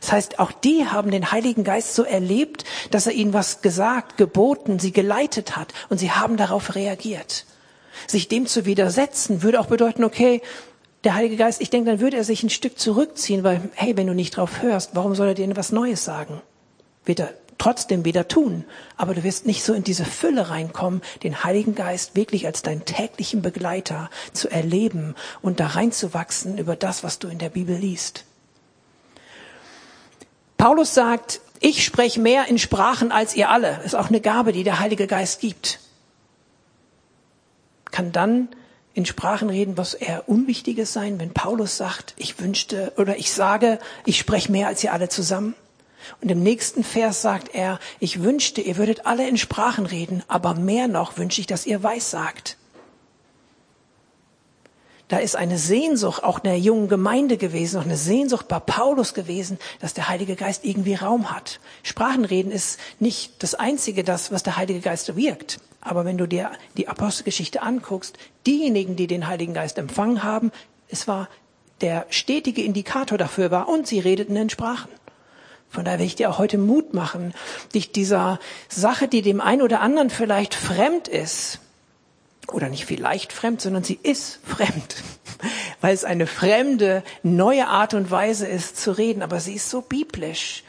Das 0.01 0.11
heißt, 0.11 0.39
auch 0.41 0.51
die 0.51 0.87
haben 0.87 1.13
den 1.13 1.31
Heiligen 1.31 1.63
Geist 1.63 1.95
so 1.95 2.03
erlebt, 2.03 2.65
dass 2.91 3.07
er 3.07 3.13
ihnen 3.13 3.33
was 3.33 3.63
gesagt, 3.63 4.17
geboten, 4.17 4.81
sie 4.81 4.93
geleitet 4.93 5.57
hat 5.57 5.73
und 5.89 5.99
sie 5.99 6.11
haben 6.11 6.37
darauf 6.37 6.75
reagiert. 6.75 7.47
Sich 8.07 8.29
dem 8.29 8.47
zu 8.47 8.65
widersetzen, 8.65 9.43
würde 9.43 9.61
auch 9.61 9.67
bedeuten, 9.67 10.05
okay, 10.05 10.43
der 11.05 11.15
Heilige 11.15 11.37
Geist, 11.37 11.61
ich 11.61 11.71
denke, 11.71 11.91
dann 11.91 12.01
würde 12.01 12.17
er 12.17 12.25
sich 12.25 12.43
ein 12.43 12.51
Stück 12.51 12.79
zurückziehen, 12.79 13.45
weil, 13.45 13.61
hey, 13.75 13.97
wenn 13.97 14.07
du 14.07 14.15
nicht 14.15 14.37
drauf 14.37 14.63
hörst, 14.63 14.91
warum 14.95 15.15
soll 15.15 15.29
er 15.29 15.35
dir 15.35 15.49
etwas 15.49 15.73
Neues 15.73 16.05
sagen? 16.05 16.41
Wird 17.05 17.21
er 17.21 17.35
trotzdem 17.57 18.05
wieder 18.05 18.29
tun, 18.29 18.65
aber 18.97 19.15
du 19.15 19.25
wirst 19.25 19.47
nicht 19.47 19.65
so 19.65 19.75
in 19.75 19.85
diese 19.85 20.05
Fülle 20.05 20.51
reinkommen, 20.51 21.03
den 21.23 21.43
Heiligen 21.45 21.75
Geist 21.75 22.15
wirklich 22.15 22.47
als 22.47 22.63
deinen 22.63 22.85
täglichen 22.85 23.43
Begleiter 23.43 24.11
zu 24.33 24.49
erleben 24.49 25.15
und 25.43 25.61
da 25.61 25.69
reinzuwachsen 25.69 26.57
über 26.59 26.77
das, 26.77 27.03
was 27.03 27.19
du 27.19 27.29
in 27.29 27.39
der 27.39 27.49
Bibel 27.49 27.77
liest. 27.77 28.25
Paulus 30.57 30.95
sagt, 30.95 31.41
ich 31.61 31.85
spreche 31.85 32.21
mehr 32.21 32.47
in 32.47 32.59
Sprachen 32.59 33.11
als 33.13 33.35
ihr 33.35 33.51
alle. 33.51 33.81
Ist 33.85 33.95
auch 33.95 34.09
eine 34.09 34.21
Gabe, 34.21 34.53
die 34.53 34.65
der 34.65 34.79
Heilige 34.79 35.07
Geist 35.07 35.41
gibt 35.41 35.81
kann 37.99 38.13
dann 38.13 38.49
in 38.95 39.07
Sprachen 39.07 39.51
reden, 39.51 39.77
was 39.77 39.93
eher 39.93 40.29
Unwichtiges 40.29 40.93
sein, 40.93 41.19
wenn 41.19 41.35
Paulus 41.35 41.77
sagt, 41.77 42.15
ich 42.17 42.39
wünschte 42.39 42.93
oder 42.97 43.17
ich 43.17 43.33
sage, 43.33 43.81
ich 44.07 44.21
spreche 44.21 44.53
mehr 44.53 44.69
als 44.69 44.85
ihr 44.85 44.93
alle 44.93 45.09
zusammen. 45.09 45.57
Und 46.21 46.31
im 46.31 46.41
nächsten 46.41 46.85
Vers 46.85 47.23
sagt 47.23 47.57
er, 47.57 47.81
ich 47.99 48.23
wünschte, 48.23 48.61
ihr 48.61 48.77
würdet 48.77 49.05
alle 49.05 49.29
in 49.29 49.37
Sprachen 49.37 49.85
reden, 49.85 50.23
aber 50.29 50.55
mehr 50.55 50.87
noch 50.87 51.19
wünsche 51.19 51.41
ich, 51.41 51.49
dass 51.49 51.67
ihr 51.67 51.83
weiß 51.83 52.09
sagt. 52.13 52.57
Da 55.09 55.19
ist 55.19 55.35
eine 55.35 55.59
Sehnsucht 55.59 56.23
auch 56.23 56.39
in 56.39 56.45
der 56.45 56.61
jungen 56.61 56.87
Gemeinde 56.87 57.37
gewesen, 57.37 57.81
auch 57.81 57.85
eine 57.85 57.97
Sehnsucht 57.97 58.47
bei 58.47 58.61
Paulus 58.61 59.13
gewesen, 59.13 59.59
dass 59.81 59.93
der 59.93 60.09
Heilige 60.09 60.37
Geist 60.37 60.65
irgendwie 60.65 60.95
Raum 60.95 61.33
hat. 61.33 61.59
Sprachenreden 61.83 62.53
ist 62.53 62.79
nicht 63.01 63.43
das 63.43 63.57
Einzige, 63.57 64.05
das, 64.05 64.31
was 64.31 64.45
der 64.45 64.57
Heilige 64.57 64.79
Geist 64.79 65.17
wirkt. 65.17 65.59
Aber 65.81 66.05
wenn 66.05 66.19
du 66.19 66.27
dir 66.27 66.51
die 66.77 66.89
Apostelgeschichte 66.89 67.63
anguckst, 67.63 68.19
diejenigen, 68.47 68.97
die 68.97 69.07
den 69.07 69.29
Heiligen 69.29 69.55
Geist 69.55 69.79
empfangen 69.79 70.23
haben, 70.23 70.51
es 70.89 71.07
war 71.07 71.29
der 71.81 72.07
stetige 72.11 72.63
Indikator 72.63 73.19
dafür 73.19 73.51
war 73.51 73.69
und 73.69 73.87
sie 73.87 74.01
redeten 74.01 74.37
in 74.37 74.51
Sprachen. 74.51 74.91
Von 75.71 75.85
daher 75.85 75.99
will 75.99 76.07
ich 76.07 76.17
dir 76.17 76.31
auch 76.31 76.39
heute 76.39 76.59
Mut 76.59 76.95
machen, 76.95 77.35
dich 77.75 77.93
dieser 77.93 78.41
Sache, 78.69 79.07
die 79.07 79.23
dem 79.23 79.41
einen 79.41 79.63
oder 79.63 79.81
anderen 79.81 80.11
vielleicht 80.11 80.55
fremd 80.55 81.09
ist, 81.09 81.61
oder 82.51 82.71
nicht 82.71 82.87
vielleicht 82.87 83.33
fremd, 83.33 83.61
sondern 83.61 83.85
sie 83.85 83.99
ist 84.03 84.41
fremd, 84.45 85.03
weil 85.81 85.95
es 85.95 86.05
eine 86.05 86.27
fremde, 86.27 87.03
neue 87.23 87.69
Art 87.69 87.95
und 87.95 88.11
Weise 88.11 88.47
ist 88.47 88.79
zu 88.79 88.93
reden, 88.93 89.23
aber 89.23 89.41
sie 89.41 89.55
ist 89.55 89.69
so 89.69 89.83
biblisch. 89.83 90.65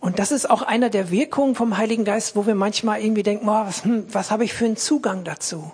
Und 0.00 0.18
das 0.18 0.32
ist 0.32 0.48
auch 0.48 0.62
einer 0.62 0.88
der 0.88 1.10
Wirkungen 1.10 1.54
vom 1.54 1.76
Heiligen 1.76 2.06
Geist, 2.06 2.34
wo 2.34 2.46
wir 2.46 2.54
manchmal 2.54 3.02
irgendwie 3.02 3.22
denken, 3.22 3.48
oh, 3.48 3.66
was, 3.66 3.84
hm, 3.84 4.06
was 4.12 4.30
habe 4.30 4.44
ich 4.44 4.54
für 4.54 4.64
einen 4.64 4.78
Zugang 4.78 5.24
dazu? 5.24 5.72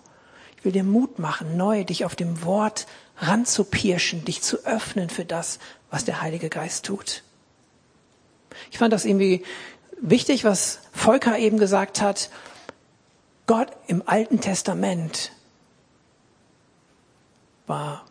Ich 0.58 0.64
will 0.64 0.72
dir 0.72 0.82
Mut 0.82 1.20
machen, 1.20 1.56
neu 1.56 1.84
dich 1.84 2.04
auf 2.04 2.16
dem 2.16 2.44
Wort 2.44 2.86
ranzupirschen, 3.18 4.24
dich 4.24 4.42
zu 4.42 4.64
öffnen 4.66 5.10
für 5.10 5.24
das, 5.24 5.60
was 5.90 6.04
der 6.04 6.20
Heilige 6.22 6.48
Geist 6.48 6.84
tut. 6.84 7.22
Ich 8.72 8.78
fand 8.78 8.92
das 8.92 9.04
irgendwie 9.04 9.44
wichtig, 10.00 10.44
was 10.44 10.80
Volker 10.92 11.38
eben 11.38 11.58
gesagt 11.58 12.00
hat. 12.00 12.30
Gott 13.46 13.68
im 13.86 14.02
Alten 14.06 14.40
Testament 14.40 15.30
war 17.68 18.04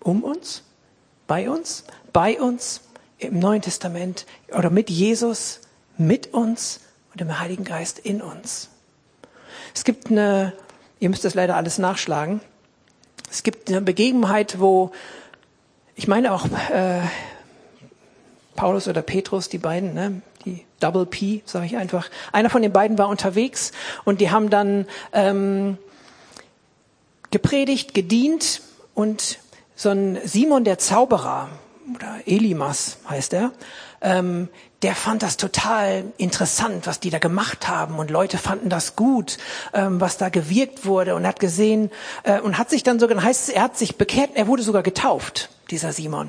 um 0.00 0.24
uns, 0.24 0.62
bei 1.28 1.48
uns, 1.48 1.84
bei 2.12 2.40
uns 2.40 2.80
im 3.18 3.38
Neuen 3.38 3.62
Testament 3.62 4.26
oder 4.56 4.70
mit 4.70 4.90
Jesus, 4.90 5.60
mit 5.96 6.32
uns 6.34 6.80
und 7.12 7.20
dem 7.20 7.38
Heiligen 7.38 7.64
Geist 7.64 7.98
in 7.98 8.20
uns. 8.20 8.68
Es 9.74 9.84
gibt 9.84 10.10
eine, 10.10 10.52
ihr 11.00 11.08
müsst 11.08 11.24
das 11.24 11.34
leider 11.34 11.56
alles 11.56 11.78
nachschlagen, 11.78 12.40
es 13.30 13.42
gibt 13.42 13.68
eine 13.68 13.80
Begebenheit, 13.80 14.60
wo, 14.60 14.92
ich 15.94 16.08
meine 16.08 16.32
auch 16.32 16.46
äh, 16.72 17.00
Paulus 18.54 18.88
oder 18.88 19.02
Petrus, 19.02 19.48
die 19.48 19.58
beiden, 19.58 19.94
ne, 19.94 20.22
die 20.44 20.64
Double 20.80 21.06
P, 21.06 21.42
sage 21.44 21.66
ich 21.66 21.76
einfach, 21.76 22.08
einer 22.32 22.50
von 22.50 22.62
den 22.62 22.72
beiden 22.72 22.98
war 22.98 23.08
unterwegs 23.08 23.72
und 24.04 24.20
die 24.20 24.30
haben 24.30 24.48
dann 24.50 24.86
ähm, 25.12 25.78
gepredigt, 27.30 27.94
gedient 27.94 28.62
und 28.94 29.38
so 29.74 29.90
ein 29.90 30.18
Simon 30.24 30.64
der 30.64 30.78
Zauberer, 30.78 31.48
oder 31.94 32.26
Elimas 32.26 32.98
heißt 33.08 33.34
er, 33.34 33.52
ähm, 34.00 34.48
der 34.82 34.94
fand 34.94 35.22
das 35.22 35.36
total 35.36 36.04
interessant, 36.16 36.86
was 36.86 37.00
die 37.00 37.10
da 37.10 37.18
gemacht 37.18 37.68
haben 37.68 37.98
und 37.98 38.10
Leute 38.10 38.38
fanden 38.38 38.68
das 38.68 38.96
gut, 38.96 39.38
ähm, 39.72 40.00
was 40.00 40.18
da 40.18 40.28
gewirkt 40.28 40.84
wurde 40.84 41.14
und 41.14 41.26
hat 41.26 41.40
gesehen 41.40 41.90
äh, 42.24 42.40
und 42.40 42.58
hat 42.58 42.70
sich 42.70 42.82
dann 42.82 42.98
sogar, 42.98 43.22
heißt 43.22 43.48
es, 43.48 43.54
er 43.54 43.62
hat 43.62 43.78
sich 43.78 43.96
bekehrt, 43.96 44.30
er 44.34 44.46
wurde 44.46 44.62
sogar 44.62 44.82
getauft, 44.82 45.48
dieser 45.70 45.92
Simon. 45.92 46.28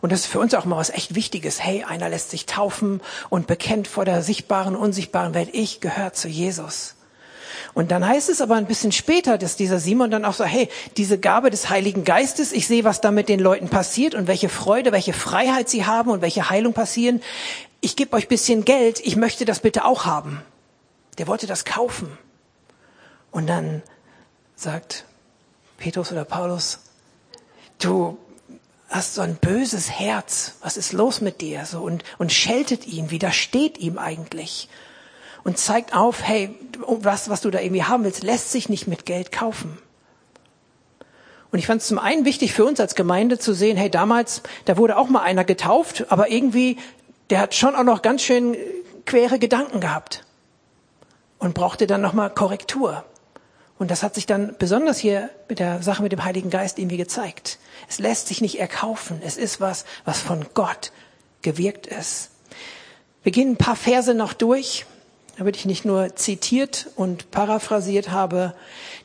Und 0.00 0.12
das 0.12 0.20
ist 0.20 0.26
für 0.26 0.40
uns 0.40 0.54
auch 0.54 0.66
mal 0.66 0.76
was 0.76 0.90
echt 0.90 1.14
Wichtiges. 1.14 1.62
Hey, 1.62 1.84
einer 1.84 2.08
lässt 2.08 2.30
sich 2.30 2.46
taufen 2.46 3.00
und 3.30 3.46
bekennt 3.46 3.88
vor 3.88 4.04
der 4.04 4.22
sichtbaren, 4.22 4.76
unsichtbaren 4.76 5.32
Welt, 5.34 5.50
ich 5.52 5.80
gehöre 5.80 6.12
zu 6.12 6.28
Jesus. 6.28 6.95
Und 7.74 7.90
dann 7.90 8.06
heißt 8.06 8.28
es 8.28 8.40
aber 8.40 8.56
ein 8.56 8.66
bisschen 8.66 8.92
später, 8.92 9.38
dass 9.38 9.56
dieser 9.56 9.78
Simon 9.78 10.10
dann 10.10 10.24
auch 10.24 10.34
so, 10.34 10.44
hey, 10.44 10.68
diese 10.96 11.18
Gabe 11.18 11.50
des 11.50 11.68
Heiligen 11.68 12.04
Geistes, 12.04 12.52
ich 12.52 12.66
sehe, 12.66 12.84
was 12.84 13.00
da 13.00 13.10
mit 13.10 13.28
den 13.28 13.40
Leuten 13.40 13.68
passiert 13.68 14.14
und 14.14 14.26
welche 14.26 14.48
Freude, 14.48 14.92
welche 14.92 15.12
Freiheit 15.12 15.68
sie 15.68 15.84
haben 15.84 16.10
und 16.10 16.22
welche 16.22 16.50
Heilung 16.50 16.72
passieren. 16.72 17.22
Ich 17.80 17.96
gebe 17.96 18.16
euch 18.16 18.28
bisschen 18.28 18.64
Geld, 18.64 19.00
ich 19.00 19.16
möchte 19.16 19.44
das 19.44 19.60
bitte 19.60 19.84
auch 19.84 20.04
haben. 20.04 20.42
Der 21.18 21.26
wollte 21.26 21.46
das 21.46 21.64
kaufen. 21.64 22.16
Und 23.30 23.46
dann 23.46 23.82
sagt 24.54 25.04
Petrus 25.78 26.12
oder 26.12 26.24
Paulus, 26.24 26.80
du 27.78 28.18
hast 28.88 29.14
so 29.14 29.22
ein 29.22 29.36
böses 29.36 29.90
Herz, 29.90 30.54
was 30.62 30.76
ist 30.76 30.92
los 30.92 31.20
mit 31.20 31.40
dir? 31.40 31.66
So 31.66 31.80
und, 31.80 32.04
und 32.18 32.32
scheltet 32.32 32.86
ihn, 32.86 33.10
widersteht 33.10 33.78
ihm 33.78 33.98
eigentlich 33.98 34.68
und 35.46 35.58
zeigt 35.58 35.94
auf, 35.94 36.24
hey, 36.24 36.52
was, 36.88 37.30
was 37.30 37.40
du 37.40 37.52
da 37.52 37.60
irgendwie 37.60 37.84
haben 37.84 38.02
willst, 38.02 38.24
lässt 38.24 38.50
sich 38.50 38.68
nicht 38.68 38.88
mit 38.88 39.06
Geld 39.06 39.30
kaufen. 39.30 39.78
Und 41.52 41.60
ich 41.60 41.68
fand 41.68 41.82
es 41.82 41.86
zum 41.86 42.00
einen 42.00 42.24
wichtig 42.24 42.52
für 42.52 42.64
uns 42.64 42.80
als 42.80 42.96
Gemeinde 42.96 43.38
zu 43.38 43.54
sehen, 43.54 43.76
hey, 43.76 43.88
damals, 43.88 44.42
da 44.64 44.76
wurde 44.76 44.96
auch 44.98 45.08
mal 45.08 45.22
einer 45.22 45.44
getauft, 45.44 46.06
aber 46.08 46.32
irgendwie, 46.32 46.78
der 47.30 47.38
hat 47.38 47.54
schon 47.54 47.76
auch 47.76 47.84
noch 47.84 48.02
ganz 48.02 48.22
schön 48.22 48.56
quere 49.04 49.38
Gedanken 49.38 49.78
gehabt 49.78 50.24
und 51.38 51.54
brauchte 51.54 51.86
dann 51.86 52.00
nochmal 52.00 52.30
Korrektur. 52.30 53.04
Und 53.78 53.92
das 53.92 54.02
hat 54.02 54.16
sich 54.16 54.26
dann 54.26 54.56
besonders 54.58 54.98
hier 54.98 55.30
mit 55.48 55.60
der 55.60 55.80
Sache 55.80 56.02
mit 56.02 56.10
dem 56.10 56.24
Heiligen 56.24 56.50
Geist 56.50 56.76
irgendwie 56.76 56.96
gezeigt. 56.96 57.60
Es 57.88 58.00
lässt 58.00 58.26
sich 58.26 58.40
nicht 58.40 58.58
erkaufen. 58.58 59.20
Es 59.24 59.36
ist 59.36 59.60
was, 59.60 59.84
was 60.04 60.18
von 60.18 60.44
Gott 60.54 60.90
gewirkt 61.42 61.86
ist. 61.86 62.30
Wir 63.22 63.30
gehen 63.30 63.52
ein 63.52 63.56
paar 63.56 63.76
Verse 63.76 64.12
noch 64.12 64.32
durch 64.32 64.86
damit 65.38 65.56
ich 65.56 65.66
nicht 65.66 65.84
nur 65.84 66.16
zitiert 66.16 66.88
und 66.96 67.30
paraphrasiert 67.30 68.10
habe. 68.10 68.54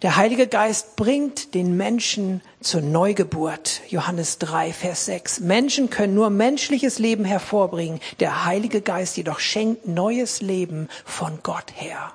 Der 0.02 0.16
Heilige 0.16 0.48
Geist 0.48 0.96
bringt 0.96 1.54
den 1.54 1.76
Menschen 1.76 2.42
zur 2.62 2.82
Neugeburt. 2.82 3.82
Johannes 3.90 4.38
3, 4.40 4.72
Vers 4.72 5.06
6. 5.06 5.42
Menschen 5.42 5.90
können 5.90 6.16
nur 6.16 6.30
menschliches 6.30 7.00
Leben 7.00 7.26
hervorbringen. 7.26 8.00
Der 8.20 8.46
Heilige 8.46 8.82
Geist 8.82 9.18
jedoch 9.18 9.40
schenkt 9.40 9.88
neues 9.88 10.42
Leben 10.42 10.88
von 11.06 11.40
Gott 11.44 11.74
her. 11.76 12.14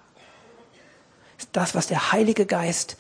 Das, 1.52 1.74
was 1.74 1.86
der 1.86 2.12
Heilige 2.12 2.46
Geist 2.46 2.96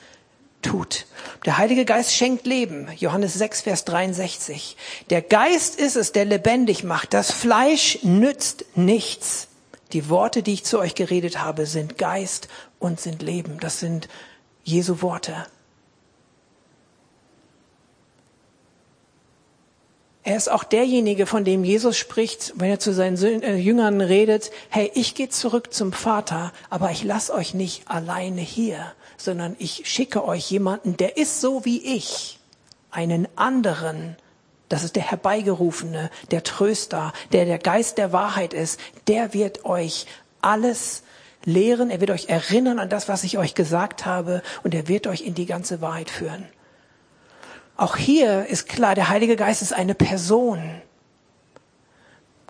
tut. 0.60 1.06
Der 1.46 1.58
Heilige 1.58 1.84
Geist 1.84 2.12
schenkt 2.12 2.46
Leben. 2.46 2.88
Johannes 2.96 3.34
6, 3.34 3.62
Vers 3.62 3.84
63. 3.86 4.76
Der 5.10 5.22
Geist 5.22 5.78
ist 5.78 5.96
es, 5.96 6.12
der 6.12 6.24
lebendig 6.26 6.84
macht. 6.84 7.14
Das 7.14 7.30
Fleisch 7.30 8.00
nützt 8.02 8.64
nichts. 8.74 9.48
Die 9.96 10.10
Worte, 10.10 10.42
die 10.42 10.52
ich 10.52 10.62
zu 10.62 10.78
euch 10.78 10.94
geredet 10.94 11.42
habe, 11.42 11.64
sind 11.64 11.96
Geist 11.96 12.48
und 12.78 13.00
sind 13.00 13.22
Leben. 13.22 13.58
Das 13.60 13.80
sind 13.80 14.08
Jesu 14.62 15.00
Worte. 15.00 15.46
Er 20.22 20.36
ist 20.36 20.52
auch 20.52 20.64
derjenige, 20.64 21.24
von 21.24 21.46
dem 21.46 21.64
Jesus 21.64 21.96
spricht, 21.96 22.52
wenn 22.56 22.68
er 22.68 22.78
zu 22.78 22.92
seinen 22.92 23.16
äh, 23.42 23.56
Jüngern 23.56 24.02
redet, 24.02 24.50
hey, 24.68 24.90
ich 24.92 25.14
gehe 25.14 25.30
zurück 25.30 25.72
zum 25.72 25.94
Vater, 25.94 26.52
aber 26.68 26.90
ich 26.90 27.02
lasse 27.02 27.32
euch 27.32 27.54
nicht 27.54 27.90
alleine 27.90 28.42
hier, 28.42 28.92
sondern 29.16 29.56
ich 29.58 29.88
schicke 29.90 30.26
euch 30.26 30.50
jemanden, 30.50 30.98
der 30.98 31.16
ist 31.16 31.40
so 31.40 31.64
wie 31.64 31.96
ich, 31.96 32.38
einen 32.90 33.28
anderen, 33.34 34.18
das 34.68 34.82
ist 34.82 34.96
der 34.96 35.10
Herbeigerufene, 35.10 36.10
der 36.30 36.42
Tröster, 36.42 37.12
der 37.32 37.44
der 37.44 37.58
Geist 37.58 37.98
der 37.98 38.12
Wahrheit 38.12 38.52
ist. 38.52 38.80
Der 39.06 39.32
wird 39.32 39.64
euch 39.64 40.06
alles 40.40 41.02
lehren. 41.44 41.90
Er 41.90 42.00
wird 42.00 42.10
euch 42.10 42.28
erinnern 42.28 42.78
an 42.80 42.88
das, 42.88 43.08
was 43.08 43.22
ich 43.22 43.38
euch 43.38 43.54
gesagt 43.54 44.06
habe. 44.06 44.42
Und 44.64 44.74
er 44.74 44.88
wird 44.88 45.06
euch 45.06 45.20
in 45.20 45.34
die 45.34 45.46
ganze 45.46 45.80
Wahrheit 45.80 46.10
führen. 46.10 46.44
Auch 47.76 47.96
hier 47.96 48.46
ist 48.46 48.68
klar, 48.68 48.94
der 48.94 49.08
Heilige 49.08 49.36
Geist 49.36 49.62
ist 49.62 49.72
eine 49.72 49.94
Person. 49.94 50.58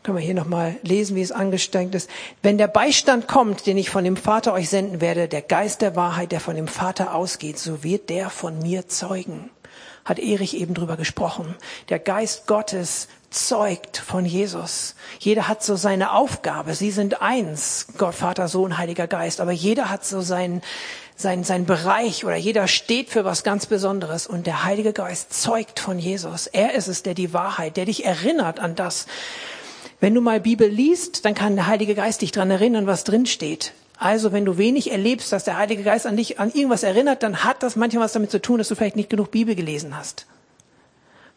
Können 0.02 0.18
wir 0.18 0.25
hier 0.25 0.35
nochmal 0.35 0.76
lesen, 0.82 1.16
wie 1.16 1.23
es 1.23 1.32
angestrengt 1.32 1.94
ist. 1.96 2.08
Wenn 2.40 2.58
der 2.58 2.68
Beistand 2.68 3.26
kommt, 3.26 3.66
den 3.66 3.76
ich 3.76 3.90
von 3.90 4.04
dem 4.04 4.16
Vater 4.16 4.52
euch 4.52 4.70
senden 4.70 5.00
werde, 5.00 5.26
der 5.26 5.42
Geist 5.42 5.82
der 5.82 5.96
Wahrheit, 5.96 6.30
der 6.30 6.40
von 6.40 6.54
dem 6.54 6.68
Vater 6.68 7.12
ausgeht, 7.12 7.58
so 7.58 7.82
wird 7.82 8.08
der 8.08 8.30
von 8.30 8.61
mir 8.61 8.87
zeugen 8.87 9.50
hat 10.06 10.20
Erich 10.20 10.56
eben 10.56 10.72
drüber 10.72 10.96
gesprochen. 10.96 11.54
Der 11.90 11.98
Geist 11.98 12.46
Gottes 12.46 13.08
zeugt 13.30 13.98
von 13.98 14.25
Jesus. 14.25 14.94
Jeder 15.18 15.48
hat 15.48 15.62
so 15.62 15.75
seine 15.76 16.12
Aufgabe. 16.12 16.75
Sie 16.75 16.92
sind 16.92 17.20
eins, 17.20 17.88
Gott, 17.98 18.14
Vater, 18.14 18.48
Sohn, 18.48 18.78
Heiliger 18.78 19.08
Geist. 19.08 19.40
Aber 19.40 19.50
jeder 19.50 19.90
hat 19.90 20.06
so 20.06 20.20
seinen, 20.20 20.62
sein, 21.16 21.42
sein 21.42 21.66
Bereich 21.66 22.25
oder 22.25 22.36
jeder 22.36 22.68
steht 22.68 23.10
für 23.10 23.25
was 23.25 23.42
ganz 23.42 23.66
Besonderes 23.66 24.28
und 24.28 24.46
der 24.46 24.64
Heilige 24.64 24.92
Geist 24.92 25.34
zeugt 25.34 25.80
von 25.80 25.98
Jesus. 25.98 26.46
Er 26.46 26.75
ist 26.75 26.86
es, 26.86 27.02
der 27.02 27.14
die 27.14 27.32
Wahrheit, 27.32 27.76
der 27.76 27.84
dich 27.84 28.04
erinnert 28.04 28.60
an 28.60 28.76
das. 28.76 29.06
Wenn 29.98 30.14
du 30.14 30.20
mal 30.20 30.40
Bibel 30.40 30.68
liest, 30.68 31.25
dann 31.25 31.34
kann 31.34 31.56
der 31.56 31.66
Heilige 31.66 31.96
Geist 31.96 32.22
dich 32.22 32.30
dran 32.30 32.50
erinnern, 32.50 32.86
was 32.86 33.02
drin 33.02 33.26
steht. 33.26 33.72
Also, 33.98 34.32
wenn 34.32 34.44
du 34.44 34.58
wenig 34.58 34.92
erlebst, 34.92 35.32
dass 35.32 35.44
der 35.44 35.56
Heilige 35.56 35.82
Geist 35.82 36.06
an 36.06 36.16
dich 36.16 36.38
an 36.38 36.52
irgendwas 36.52 36.82
erinnert, 36.82 37.22
dann 37.22 37.44
hat 37.44 37.62
das 37.62 37.76
manchmal 37.76 38.04
was 38.04 38.12
damit 38.12 38.30
zu 38.30 38.42
tun, 38.42 38.58
dass 38.58 38.68
du 38.68 38.74
vielleicht 38.74 38.96
nicht 38.96 39.08
genug 39.08 39.30
Bibel 39.30 39.54
gelesen 39.54 39.96
hast. 39.96 40.26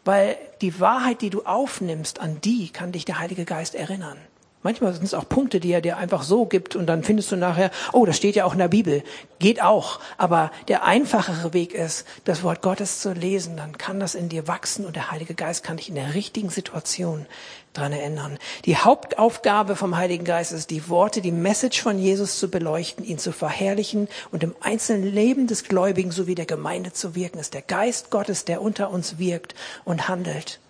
Weil 0.04 0.36
die 0.60 0.78
Wahrheit, 0.80 1.22
die 1.22 1.30
du 1.30 1.44
aufnimmst, 1.44 2.20
an 2.20 2.40
die 2.42 2.68
kann 2.68 2.92
dich 2.92 3.04
der 3.04 3.18
Heilige 3.18 3.44
Geist 3.44 3.74
erinnern. 3.74 4.18
Manchmal 4.62 4.92
sind 4.92 5.04
es 5.04 5.14
auch 5.14 5.26
Punkte, 5.26 5.58
die 5.58 5.72
er 5.72 5.80
dir 5.80 5.96
einfach 5.96 6.22
so 6.22 6.44
gibt 6.44 6.76
und 6.76 6.86
dann 6.86 7.02
findest 7.02 7.32
du 7.32 7.36
nachher, 7.36 7.70
oh, 7.94 8.04
das 8.04 8.18
steht 8.18 8.36
ja 8.36 8.44
auch 8.44 8.52
in 8.52 8.58
der 8.58 8.68
Bibel. 8.68 9.02
Geht 9.38 9.62
auch. 9.62 10.00
Aber 10.18 10.50
der 10.68 10.84
einfachere 10.84 11.54
Weg 11.54 11.72
ist, 11.72 12.04
das 12.24 12.42
Wort 12.42 12.60
Gottes 12.60 13.00
zu 13.00 13.14
lesen. 13.14 13.56
Dann 13.56 13.78
kann 13.78 14.00
das 14.00 14.14
in 14.14 14.28
dir 14.28 14.48
wachsen 14.48 14.84
und 14.84 14.96
der 14.96 15.10
Heilige 15.10 15.34
Geist 15.34 15.64
kann 15.64 15.78
dich 15.78 15.88
in 15.88 15.94
der 15.94 16.12
richtigen 16.12 16.50
Situation 16.50 17.24
dran 17.72 17.92
erinnern. 17.92 18.38
Die 18.66 18.76
Hauptaufgabe 18.76 19.76
vom 19.76 19.96
Heiligen 19.96 20.24
Geist 20.24 20.52
ist, 20.52 20.68
die 20.68 20.90
Worte, 20.90 21.22
die 21.22 21.32
Message 21.32 21.80
von 21.80 21.98
Jesus 21.98 22.38
zu 22.38 22.50
beleuchten, 22.50 23.02
ihn 23.02 23.18
zu 23.18 23.32
verherrlichen 23.32 24.08
und 24.30 24.42
im 24.42 24.54
einzelnen 24.60 25.10
Leben 25.10 25.46
des 25.46 25.64
Gläubigen 25.64 26.10
sowie 26.10 26.34
der 26.34 26.46
Gemeinde 26.46 26.92
zu 26.92 27.14
wirken. 27.14 27.38
Es 27.38 27.46
ist 27.46 27.54
der 27.54 27.62
Geist 27.62 28.10
Gottes, 28.10 28.44
der 28.44 28.60
unter 28.60 28.90
uns 28.90 29.18
wirkt 29.18 29.54
und 29.86 30.06
handelt. 30.08 30.60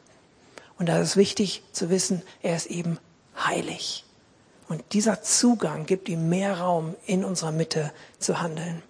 Und 0.79 0.89
da 0.89 1.01
ist 1.01 1.17
wichtig 1.17 1.65
zu 1.73 1.91
wissen, 1.91 2.23
er 2.41 2.55
ist 2.55 2.67
eben 2.67 2.99
heilig. 3.47 4.05
Und 4.69 4.83
dieser 4.93 5.23
Zugang 5.23 5.87
gibt 5.87 6.09
ihm 6.09 6.29
mehr 6.29 6.61
Raum, 6.61 6.95
in 7.07 7.25
unserer 7.25 7.53
Mitte 7.53 7.93
zu 8.19 8.41
handeln. 8.41 8.83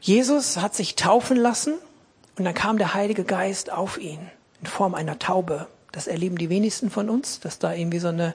Jesus 0.00 0.58
hat 0.58 0.74
sich 0.74 0.96
taufen 0.96 1.36
lassen 1.36 1.74
und 2.36 2.44
dann 2.44 2.54
kam 2.54 2.76
der 2.76 2.92
Heilige 2.92 3.24
Geist 3.24 3.70
auf 3.70 3.98
ihn 3.98 4.30
in 4.60 4.66
Form 4.66 4.94
einer 4.94 5.18
Taube. 5.18 5.68
Das 5.92 6.08
erleben 6.08 6.36
die 6.36 6.50
wenigsten 6.50 6.90
von 6.90 7.08
uns, 7.08 7.40
dass 7.40 7.58
da 7.58 7.72
irgendwie 7.72 8.00
so 8.00 8.08
eine 8.08 8.34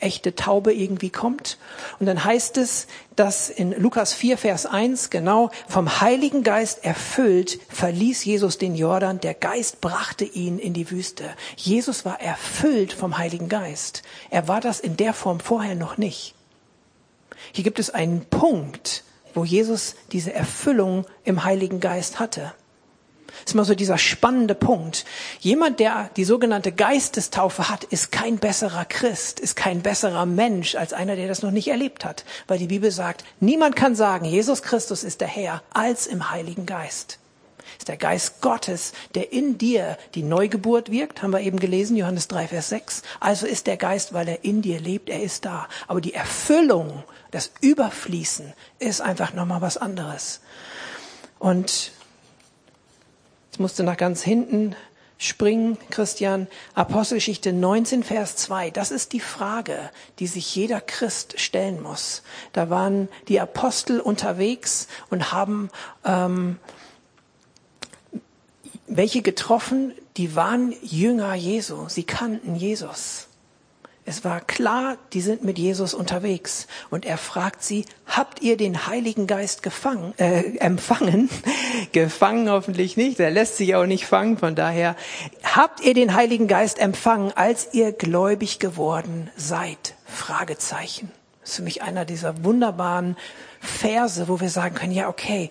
echte 0.00 0.34
Taube 0.34 0.72
irgendwie 0.72 1.10
kommt. 1.10 1.58
Und 1.98 2.06
dann 2.06 2.24
heißt 2.24 2.56
es, 2.58 2.86
dass 3.16 3.50
in 3.50 3.72
Lukas 3.72 4.12
4, 4.12 4.38
Vers 4.38 4.66
1 4.66 5.10
genau 5.10 5.50
vom 5.68 6.00
Heiligen 6.00 6.42
Geist 6.42 6.84
erfüllt 6.84 7.58
verließ 7.68 8.24
Jesus 8.24 8.58
den 8.58 8.74
Jordan. 8.74 9.20
Der 9.20 9.34
Geist 9.34 9.80
brachte 9.80 10.24
ihn 10.24 10.58
in 10.58 10.74
die 10.74 10.90
Wüste. 10.90 11.24
Jesus 11.56 12.04
war 12.04 12.20
erfüllt 12.20 12.92
vom 12.92 13.18
Heiligen 13.18 13.48
Geist. 13.48 14.02
Er 14.30 14.48
war 14.48 14.60
das 14.60 14.80
in 14.80 14.96
der 14.96 15.14
Form 15.14 15.40
vorher 15.40 15.74
noch 15.74 15.98
nicht. 15.98 16.34
Hier 17.52 17.64
gibt 17.64 17.78
es 17.78 17.90
einen 17.90 18.24
Punkt, 18.26 19.04
wo 19.34 19.44
Jesus 19.44 19.94
diese 20.12 20.32
Erfüllung 20.32 21.06
im 21.24 21.44
Heiligen 21.44 21.80
Geist 21.80 22.18
hatte. 22.18 22.52
Das 23.28 23.52
ist 23.52 23.54
mal 23.54 23.64
so 23.64 23.74
dieser 23.74 23.98
spannende 23.98 24.54
Punkt. 24.54 25.04
Jemand, 25.40 25.80
der 25.80 26.10
die 26.16 26.24
sogenannte 26.24 26.72
Geistestaufe 26.72 27.68
hat, 27.68 27.84
ist 27.84 28.12
kein 28.12 28.38
besserer 28.38 28.84
Christ, 28.84 29.40
ist 29.40 29.56
kein 29.56 29.82
besserer 29.82 30.26
Mensch 30.26 30.74
als 30.74 30.92
einer, 30.92 31.16
der 31.16 31.28
das 31.28 31.42
noch 31.42 31.50
nicht 31.50 31.68
erlebt 31.68 32.04
hat. 32.04 32.24
Weil 32.46 32.58
die 32.58 32.66
Bibel 32.66 32.90
sagt, 32.90 33.24
niemand 33.40 33.76
kann 33.76 33.94
sagen, 33.94 34.24
Jesus 34.24 34.62
Christus 34.62 35.04
ist 35.04 35.20
der 35.20 35.28
Herr 35.28 35.62
als 35.72 36.06
im 36.06 36.30
Heiligen 36.30 36.66
Geist. 36.66 37.18
ist 37.78 37.88
der 37.88 37.96
Geist 37.96 38.40
Gottes, 38.40 38.92
der 39.14 39.32
in 39.32 39.58
dir 39.58 39.98
die 40.14 40.22
Neugeburt 40.22 40.90
wirkt, 40.90 41.22
haben 41.22 41.32
wir 41.32 41.40
eben 41.40 41.60
gelesen, 41.60 41.96
Johannes 41.96 42.28
3, 42.28 42.48
Vers 42.48 42.68
6. 42.70 43.02
Also 43.20 43.46
ist 43.46 43.66
der 43.66 43.76
Geist, 43.76 44.12
weil 44.12 44.28
er 44.28 44.44
in 44.44 44.62
dir 44.62 44.80
lebt, 44.80 45.08
er 45.08 45.22
ist 45.22 45.44
da. 45.44 45.68
Aber 45.86 46.00
die 46.00 46.14
Erfüllung, 46.14 47.04
das 47.30 47.50
Überfließen 47.60 48.52
ist 48.78 49.00
einfach 49.00 49.32
nochmal 49.32 49.60
was 49.60 49.76
anderes. 49.76 50.40
Und 51.38 51.92
musste 53.58 53.82
nach 53.82 53.96
ganz 53.96 54.22
hinten 54.22 54.74
springen, 55.18 55.76
Christian. 55.90 56.46
Apostelgeschichte 56.74 57.52
19, 57.52 58.04
Vers 58.04 58.36
2. 58.36 58.70
Das 58.70 58.90
ist 58.90 59.12
die 59.12 59.20
Frage, 59.20 59.90
die 60.18 60.26
sich 60.26 60.54
jeder 60.54 60.80
Christ 60.80 61.40
stellen 61.40 61.82
muss. 61.82 62.22
Da 62.52 62.70
waren 62.70 63.08
die 63.26 63.40
Apostel 63.40 64.00
unterwegs 64.00 64.88
und 65.10 65.32
haben 65.32 65.70
ähm, 66.04 66.58
welche 68.86 69.22
getroffen, 69.22 69.92
die 70.16 70.34
waren 70.34 70.74
Jünger 70.82 71.34
Jesu. 71.34 71.88
Sie 71.88 72.04
kannten 72.04 72.56
Jesus. 72.56 73.27
Es 74.08 74.24
war 74.24 74.40
klar, 74.40 74.96
die 75.12 75.20
sind 75.20 75.44
mit 75.44 75.58
Jesus 75.58 75.92
unterwegs. 75.92 76.66
Und 76.88 77.04
er 77.04 77.18
fragt 77.18 77.62
sie, 77.62 77.84
habt 78.06 78.40
ihr 78.40 78.56
den 78.56 78.86
Heiligen 78.86 79.26
Geist 79.26 79.62
gefangen, 79.62 80.14
äh, 80.16 80.56
empfangen? 80.60 81.28
gefangen 81.92 82.48
hoffentlich 82.48 82.96
nicht, 82.96 83.20
er 83.20 83.30
lässt 83.30 83.58
sich 83.58 83.74
auch 83.74 83.84
nicht 83.84 84.06
fangen. 84.06 84.38
Von 84.38 84.54
daher, 84.54 84.96
habt 85.42 85.82
ihr 85.82 85.92
den 85.92 86.14
Heiligen 86.14 86.48
Geist 86.48 86.78
empfangen, 86.78 87.32
als 87.36 87.68
ihr 87.74 87.92
gläubig 87.92 88.58
geworden 88.58 89.30
seid? 89.36 89.94
Fragezeichen. 90.06 91.12
Das 91.48 91.54
ist 91.54 91.56
für 91.56 91.62
mich 91.62 91.80
einer 91.80 92.04
dieser 92.04 92.44
wunderbaren 92.44 93.16
Verse, 93.58 94.28
wo 94.28 94.38
wir 94.38 94.50
sagen 94.50 94.74
können, 94.74 94.92
ja, 94.92 95.08
okay, 95.08 95.48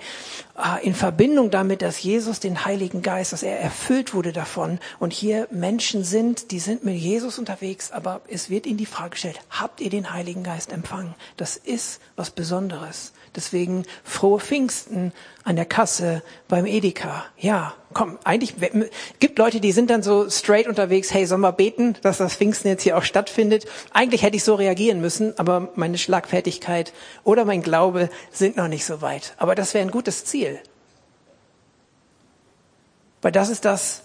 äh, 0.55 0.85
in 0.85 0.93
Verbindung 0.93 1.49
damit, 1.49 1.81
dass 1.81 2.03
Jesus 2.03 2.39
den 2.39 2.65
Heiligen 2.65 3.01
Geist, 3.01 3.33
dass 3.33 3.41
er 3.41 3.59
erfüllt 3.59 4.13
wurde 4.13 4.31
davon 4.31 4.77
und 4.99 5.11
hier 5.11 5.47
Menschen 5.49 6.03
sind, 6.03 6.51
die 6.51 6.59
sind 6.59 6.85
mit 6.85 6.97
Jesus 6.97 7.39
unterwegs, 7.39 7.91
aber 7.91 8.21
es 8.27 8.51
wird 8.51 8.67
ihnen 8.67 8.77
die 8.77 8.85
Frage 8.85 9.09
gestellt, 9.09 9.39
habt 9.49 9.81
ihr 9.81 9.89
den 9.89 10.13
Heiligen 10.13 10.43
Geist 10.43 10.71
empfangen? 10.71 11.15
Das 11.35 11.57
ist 11.57 11.99
was 12.15 12.29
Besonderes. 12.29 13.11
Deswegen 13.35 13.85
frohe 14.03 14.39
Pfingsten 14.39 15.11
an 15.43 15.55
der 15.55 15.65
Kasse 15.65 16.23
beim 16.47 16.65
Edeka. 16.65 17.25
Ja, 17.37 17.73
komm, 17.93 18.17
eigentlich 18.23 18.55
gibt 19.19 19.39
Leute, 19.39 19.59
die 19.59 19.71
sind 19.71 19.89
dann 19.89 20.03
so 20.03 20.29
straight 20.29 20.67
unterwegs, 20.67 21.13
hey, 21.13 21.25
sollen 21.25 21.41
wir 21.41 21.51
beten, 21.51 21.95
dass 22.01 22.17
das 22.17 22.35
Pfingsten 22.35 22.67
jetzt 22.67 22.83
hier 22.83 22.97
auch 22.97 23.03
stattfindet? 23.03 23.65
Eigentlich 23.91 24.23
hätte 24.23 24.37
ich 24.37 24.43
so 24.43 24.55
reagieren 24.55 25.01
müssen, 25.01 25.37
aber 25.39 25.71
meine 25.75 25.97
Schlagfertigkeit 25.97 26.93
oder 27.23 27.45
mein 27.45 27.61
Glaube 27.61 28.09
sind 28.31 28.57
noch 28.57 28.67
nicht 28.67 28.85
so 28.85 29.01
weit. 29.01 29.33
Aber 29.37 29.55
das 29.55 29.73
wäre 29.73 29.85
ein 29.85 29.91
gutes 29.91 30.25
Ziel. 30.25 30.59
Weil 33.21 33.31
das 33.31 33.49
ist 33.49 33.65
das, 33.65 34.03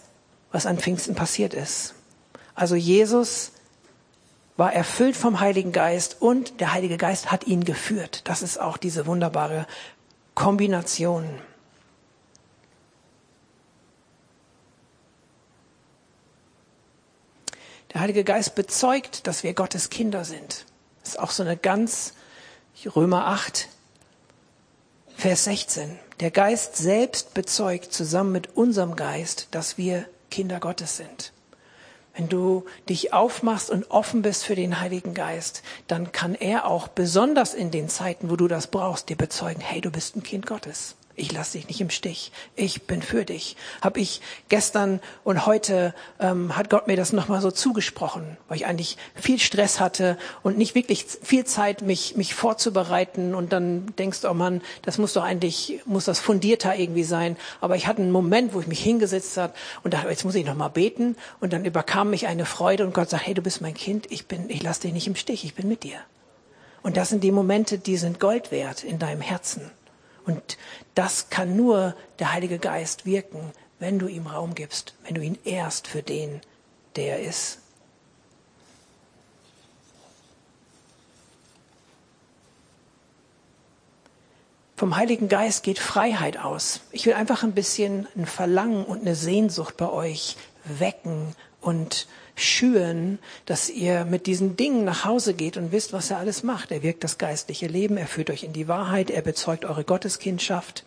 was 0.51 0.67
an 0.67 0.79
Pfingsten 0.79 1.15
passiert 1.15 1.55
ist. 1.55 1.95
Also 2.55 2.75
Jesus 2.75 3.53
war 4.57 4.73
erfüllt 4.73 5.17
vom 5.17 5.41
Heiligen 5.41 5.73
Geist 5.73 6.17
und 6.21 6.61
der 6.61 6.73
Heilige 6.73 6.97
Geist 6.97 7.33
hat 7.33 7.47
ihn 7.47 7.65
geführt. 7.65 8.23
Das 8.25 8.43
ist 8.43 8.61
auch 8.61 8.77
diese 8.77 9.07
wunderbare 9.07 9.67
Kombination. 10.35 11.29
Der 17.93 18.01
Heilige 18.01 18.25
Geist 18.25 18.55
bezeugt, 18.55 19.27
dass 19.27 19.43
wir 19.43 19.53
Gottes 19.55 19.91
Kinder 19.91 20.25
sind. 20.25 20.65
Das 21.03 21.11
ist 21.11 21.19
auch 21.19 21.31
so 21.31 21.43
eine 21.43 21.57
ganz 21.57 22.15
Römer 22.97 23.27
8, 23.27 23.69
Vers 25.17 25.45
16. 25.45 25.99
Der 26.21 26.31
Geist 26.31 26.77
selbst 26.77 27.35
bezeugt 27.35 27.93
zusammen 27.93 28.33
mit 28.33 28.57
unserem 28.57 28.97
Geist, 28.97 29.49
dass 29.51 29.77
wir 29.77 30.07
Kinder 30.31 30.59
Gottes 30.59 30.97
sind. 30.97 31.33
Wenn 32.15 32.29
du 32.29 32.65
dich 32.89 33.13
aufmachst 33.13 33.71
und 33.71 33.91
offen 33.91 34.23
bist 34.23 34.45
für 34.45 34.55
den 34.55 34.81
Heiligen 34.81 35.15
Geist, 35.15 35.63
dann 35.87 36.13
kann 36.13 36.35
er 36.35 36.67
auch 36.67 36.89
besonders 36.89 37.55
in 37.55 37.71
den 37.71 37.89
Zeiten, 37.89 38.31
wo 38.31 38.37
du 38.37 38.49
das 38.49 38.67
brauchst, 38.67 39.09
dir 39.09 39.17
bezeugen, 39.17 39.61
hey, 39.61 39.81
du 39.81 39.91
bist 39.91 40.17
ein 40.17 40.23
Kind 40.23 40.47
Gottes. 40.47 40.97
Ich 41.15 41.31
lasse 41.31 41.59
dich 41.59 41.69
nicht 41.69 41.81
im 41.81 41.91
Stich. 41.91 42.33
Ich 42.57 42.87
bin 42.87 43.03
für 43.03 43.25
dich. 43.25 43.57
Hab 43.83 43.99
ich 43.99 44.23
gestern 44.49 45.01
und 45.25 45.45
heute 45.45 45.95
ähm, 46.19 46.57
hat 46.57 46.71
Gott 46.71 46.87
mir 46.87 46.97
das 46.97 47.13
nochmal 47.13 47.43
so 47.43 47.51
zugesprochen, 47.51 48.39
weil 48.49 48.57
ich 48.57 48.67
eigentlich 48.67 48.97
viel 49.15 49.39
Stress 49.39 49.79
hatte 49.79 50.17
und 50.43 50.57
nicht 50.57 50.75
wirklich 50.75 51.05
viel 51.23 51.45
Zeit, 51.45 51.83
mich 51.83 52.17
mich 52.17 52.35
vorzubereiten. 52.35 53.35
Und 53.35 53.53
dann 53.53 53.95
denkst 53.97 54.23
du, 54.23 54.31
oh 54.31 54.35
Mann, 54.35 54.63
das 54.83 54.97
muss 54.97 55.13
doch 55.13 55.23
eigentlich 55.23 55.81
muss 55.85 56.07
das 56.07 56.19
fundierter 56.19 56.77
irgendwie 56.77 57.05
sein. 57.05 57.37
Aber 57.61 57.77
ich 57.77 57.87
hatte 57.87 58.01
einen 58.01 58.11
Moment, 58.11 58.55
wo 58.55 58.61
ich 58.61 58.67
mich 58.67 58.83
hingesetzt 58.83 59.37
habe 59.37 59.53
und 59.83 59.93
dachte, 59.93 60.09
jetzt 60.09 60.25
muss 60.25 60.35
ich 60.35 60.47
nochmal 60.47 60.71
beten. 60.71 61.17
Und 61.41 61.53
dann 61.53 61.67
überkam 61.67 62.09
mich 62.09 62.27
eine 62.27 62.47
Freude 62.47 62.87
und 62.87 62.95
Gott 62.95 63.11
sagt, 63.11 63.27
hey, 63.27 63.35
du 63.35 63.43
bist 63.43 63.61
mein 63.61 63.75
Kind. 63.75 64.11
Ich 64.11 64.27
bin, 64.27 64.49
ich 64.49 64.63
lasse 64.63 64.83
dich 64.83 64.95
nicht 64.95 65.07
im 65.07 65.17
Stich. 65.17 65.45
Ich 65.45 65.55
bin 65.55 65.69
mit 65.69 65.83
dir. 65.83 65.99
Und 66.83 66.97
das 66.97 67.11
sind 67.11 67.23
die 67.23 67.33
Momente, 67.33 67.79
die 67.79 67.97
sind 67.97 68.19
Gold 68.19 68.51
wert 68.51 68.83
in 68.83 68.99
deinem 68.99 69.21
Herzen. 69.21 69.71
Und 70.25 70.59
das 70.95 71.31
kann 71.31 71.57
nur 71.57 71.95
der 72.19 72.33
Heilige 72.33 72.59
Geist 72.59 73.07
wirken, 73.07 73.53
wenn 73.79 73.99
du 73.99 74.07
ihm 74.07 74.27
Raum 74.27 74.55
gibst, 74.55 74.95
wenn 75.05 75.15
du 75.15 75.23
ihn 75.23 75.39
ehrst 75.45 75.89
für 75.89 76.03
den, 76.03 76.41
der 76.97 77.19
er 77.19 77.29
ist. 77.29 77.59
Vom 84.77 84.97
Heiligen 84.97 85.29
Geist 85.29 85.63
geht 85.63 85.79
Freiheit 85.79 86.39
aus. 86.39 86.81
Ich 86.91 87.07
will 87.07 87.15
einfach 87.15 87.45
ein 87.45 87.53
bisschen 87.53 88.09
ein 88.17 88.27
Verlangen 88.27 88.85
und 88.85 89.03
eine 89.03 89.15
Sehnsucht 89.15 89.77
bei 89.77 89.89
euch 89.89 90.37
wecken 90.65 91.37
und 91.61 92.09
schüren, 92.35 93.19
dass 93.47 93.69
ihr 93.69 94.05
mit 94.05 94.27
diesen 94.27 94.57
Dingen 94.57 94.85
nach 94.85 95.05
Hause 95.05 95.35
geht 95.35 95.57
und 95.57 95.73
wisst, 95.73 95.93
was 95.93 96.11
er 96.11 96.19
alles 96.19 96.43
macht. 96.43 96.71
Er 96.73 96.83
wirkt 96.83 97.05
das 97.05 97.19
geistliche 97.19 97.67
Leben, 97.67 97.97
er 97.97 98.07
führt 98.07 98.31
euch 98.31 98.45
in 98.45 98.53
die 98.53 98.69
Wahrheit, 98.69 99.11
er 99.11 99.23
bezeugt 99.23 99.65
eure 99.65 99.85
Gotteskindschaft. 99.85 100.85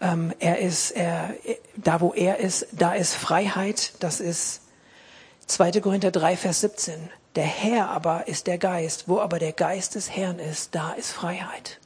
Ähm, 0.00 0.32
er 0.38 0.58
ist, 0.58 0.90
er, 0.90 1.34
da 1.76 2.00
wo 2.00 2.12
er 2.12 2.38
ist, 2.38 2.66
da 2.72 2.94
ist 2.94 3.14
Freiheit. 3.14 3.92
Das 4.00 4.20
ist 4.20 4.62
2. 5.46 5.80
Korinther 5.80 6.10
3, 6.10 6.36
Vers 6.36 6.60
17. 6.60 6.94
Der 7.36 7.44
Herr 7.44 7.90
aber 7.90 8.28
ist 8.28 8.46
der 8.46 8.58
Geist. 8.58 9.08
Wo 9.08 9.20
aber 9.20 9.38
der 9.38 9.52
Geist 9.52 9.94
des 9.94 10.10
Herrn 10.10 10.38
ist, 10.38 10.74
da 10.74 10.92
ist 10.92 11.10
Freiheit. 11.10 11.80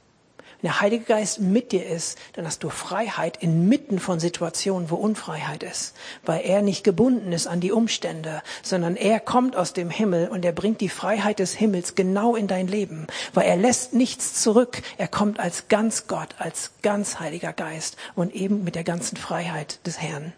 Wenn 0.60 0.70
der 0.70 0.80
Heilige 0.80 1.04
Geist 1.04 1.40
mit 1.40 1.70
dir 1.70 1.86
ist, 1.86 2.18
dann 2.32 2.44
hast 2.44 2.64
du 2.64 2.68
Freiheit 2.68 3.36
inmitten 3.40 4.00
von 4.00 4.18
Situationen, 4.18 4.90
wo 4.90 4.96
Unfreiheit 4.96 5.62
ist, 5.62 5.94
weil 6.24 6.40
er 6.44 6.62
nicht 6.62 6.82
gebunden 6.82 7.30
ist 7.30 7.46
an 7.46 7.60
die 7.60 7.70
Umstände, 7.70 8.42
sondern 8.64 8.96
er 8.96 9.20
kommt 9.20 9.54
aus 9.54 9.72
dem 9.72 9.88
Himmel 9.88 10.26
und 10.26 10.44
er 10.44 10.50
bringt 10.50 10.80
die 10.80 10.88
Freiheit 10.88 11.38
des 11.38 11.54
Himmels 11.54 11.94
genau 11.94 12.34
in 12.34 12.48
dein 12.48 12.66
Leben, 12.66 13.06
weil 13.34 13.46
er 13.46 13.56
lässt 13.56 13.94
nichts 13.94 14.42
zurück. 14.42 14.82
Er 14.96 15.06
kommt 15.06 15.38
als 15.38 15.68
ganz 15.68 16.08
Gott, 16.08 16.34
als 16.38 16.72
ganz 16.82 17.20
Heiliger 17.20 17.52
Geist 17.52 17.96
und 18.16 18.34
eben 18.34 18.64
mit 18.64 18.74
der 18.74 18.84
ganzen 18.84 19.16
Freiheit 19.16 19.86
des 19.86 20.00
Herrn. 20.00 20.32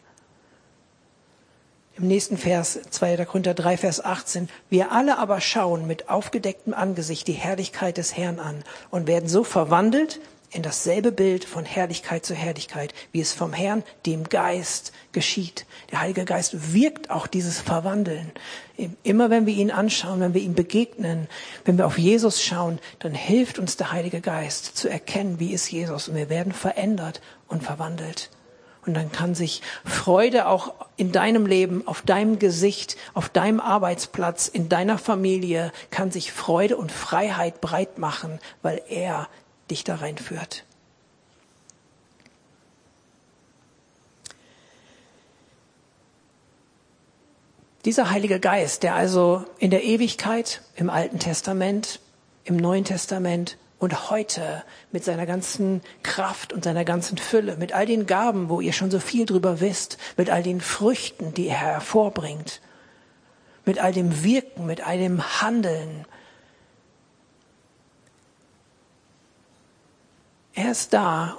Im 2.00 2.08
nächsten 2.08 2.38
Vers, 2.38 2.78
2. 2.88 3.26
Korinther 3.26 3.52
3, 3.52 3.76
Vers 3.76 4.02
18. 4.02 4.48
Wir 4.70 4.90
alle 4.90 5.18
aber 5.18 5.38
schauen 5.42 5.86
mit 5.86 6.08
aufgedecktem 6.08 6.72
Angesicht 6.72 7.28
die 7.28 7.34
Herrlichkeit 7.34 7.98
des 7.98 8.16
Herrn 8.16 8.38
an 8.38 8.64
und 8.88 9.06
werden 9.06 9.28
so 9.28 9.44
verwandelt 9.44 10.18
in 10.50 10.62
dasselbe 10.62 11.12
Bild 11.12 11.44
von 11.44 11.66
Herrlichkeit 11.66 12.24
zu 12.24 12.34
Herrlichkeit, 12.34 12.94
wie 13.12 13.20
es 13.20 13.34
vom 13.34 13.52
Herrn, 13.52 13.82
dem 14.06 14.24
Geist, 14.24 14.92
geschieht. 15.12 15.66
Der 15.90 16.00
Heilige 16.00 16.24
Geist 16.24 16.72
wirkt 16.72 17.10
auch 17.10 17.26
dieses 17.26 17.60
Verwandeln. 17.60 18.32
Immer 19.02 19.28
wenn 19.28 19.44
wir 19.44 19.54
ihn 19.54 19.70
anschauen, 19.70 20.20
wenn 20.20 20.32
wir 20.32 20.40
ihm 20.40 20.54
begegnen, 20.54 21.28
wenn 21.66 21.76
wir 21.76 21.86
auf 21.86 21.98
Jesus 21.98 22.42
schauen, 22.42 22.78
dann 23.00 23.12
hilft 23.12 23.58
uns 23.58 23.76
der 23.76 23.92
Heilige 23.92 24.22
Geist 24.22 24.74
zu 24.74 24.88
erkennen, 24.88 25.38
wie 25.38 25.52
ist 25.52 25.70
Jesus. 25.70 26.08
Und 26.08 26.14
wir 26.14 26.30
werden 26.30 26.54
verändert 26.54 27.20
und 27.46 27.62
verwandelt. 27.62 28.30
Und 28.86 28.94
dann 28.94 29.12
kann 29.12 29.34
sich 29.34 29.60
Freude 29.84 30.46
auch 30.48 30.74
in 30.96 31.12
deinem 31.12 31.44
Leben, 31.46 31.86
auf 31.86 32.02
deinem 32.02 32.38
Gesicht, 32.38 32.96
auf 33.12 33.28
deinem 33.28 33.60
Arbeitsplatz, 33.60 34.48
in 34.48 34.68
deiner 34.68 34.96
Familie, 34.96 35.72
kann 35.90 36.10
sich 36.10 36.32
Freude 36.32 36.76
und 36.76 36.90
Freiheit 36.90 37.60
breit 37.60 37.98
machen, 37.98 38.40
weil 38.62 38.80
er 38.88 39.28
dich 39.70 39.84
da 39.84 39.96
reinführt. 39.96 40.64
Dieser 47.84 48.10
Heilige 48.10 48.40
Geist, 48.40 48.82
der 48.82 48.94
also 48.94 49.44
in 49.58 49.70
der 49.70 49.84
Ewigkeit, 49.84 50.60
im 50.76 50.90
Alten 50.90 51.18
Testament, 51.18 52.00
im 52.44 52.56
Neuen 52.56 52.84
Testament 52.84 53.56
und 53.80 54.10
heute 54.10 54.62
mit 54.92 55.04
seiner 55.04 55.26
ganzen 55.26 55.80
Kraft 56.02 56.52
und 56.52 56.62
seiner 56.62 56.84
ganzen 56.84 57.16
Fülle, 57.18 57.56
mit 57.56 57.72
all 57.72 57.86
den 57.86 58.06
Gaben, 58.06 58.50
wo 58.50 58.60
ihr 58.60 58.74
schon 58.74 58.90
so 58.90 59.00
viel 59.00 59.24
drüber 59.24 59.60
wisst, 59.60 59.96
mit 60.16 60.30
all 60.30 60.42
den 60.42 60.60
Früchten, 60.60 61.32
die 61.32 61.48
er 61.48 61.56
hervorbringt, 61.56 62.60
mit 63.64 63.78
all 63.78 63.92
dem 63.92 64.22
Wirken, 64.22 64.66
mit 64.66 64.86
all 64.86 64.98
dem 64.98 65.40
Handeln. 65.40 66.04
Er 70.52 70.70
ist 70.70 70.92
da 70.92 71.38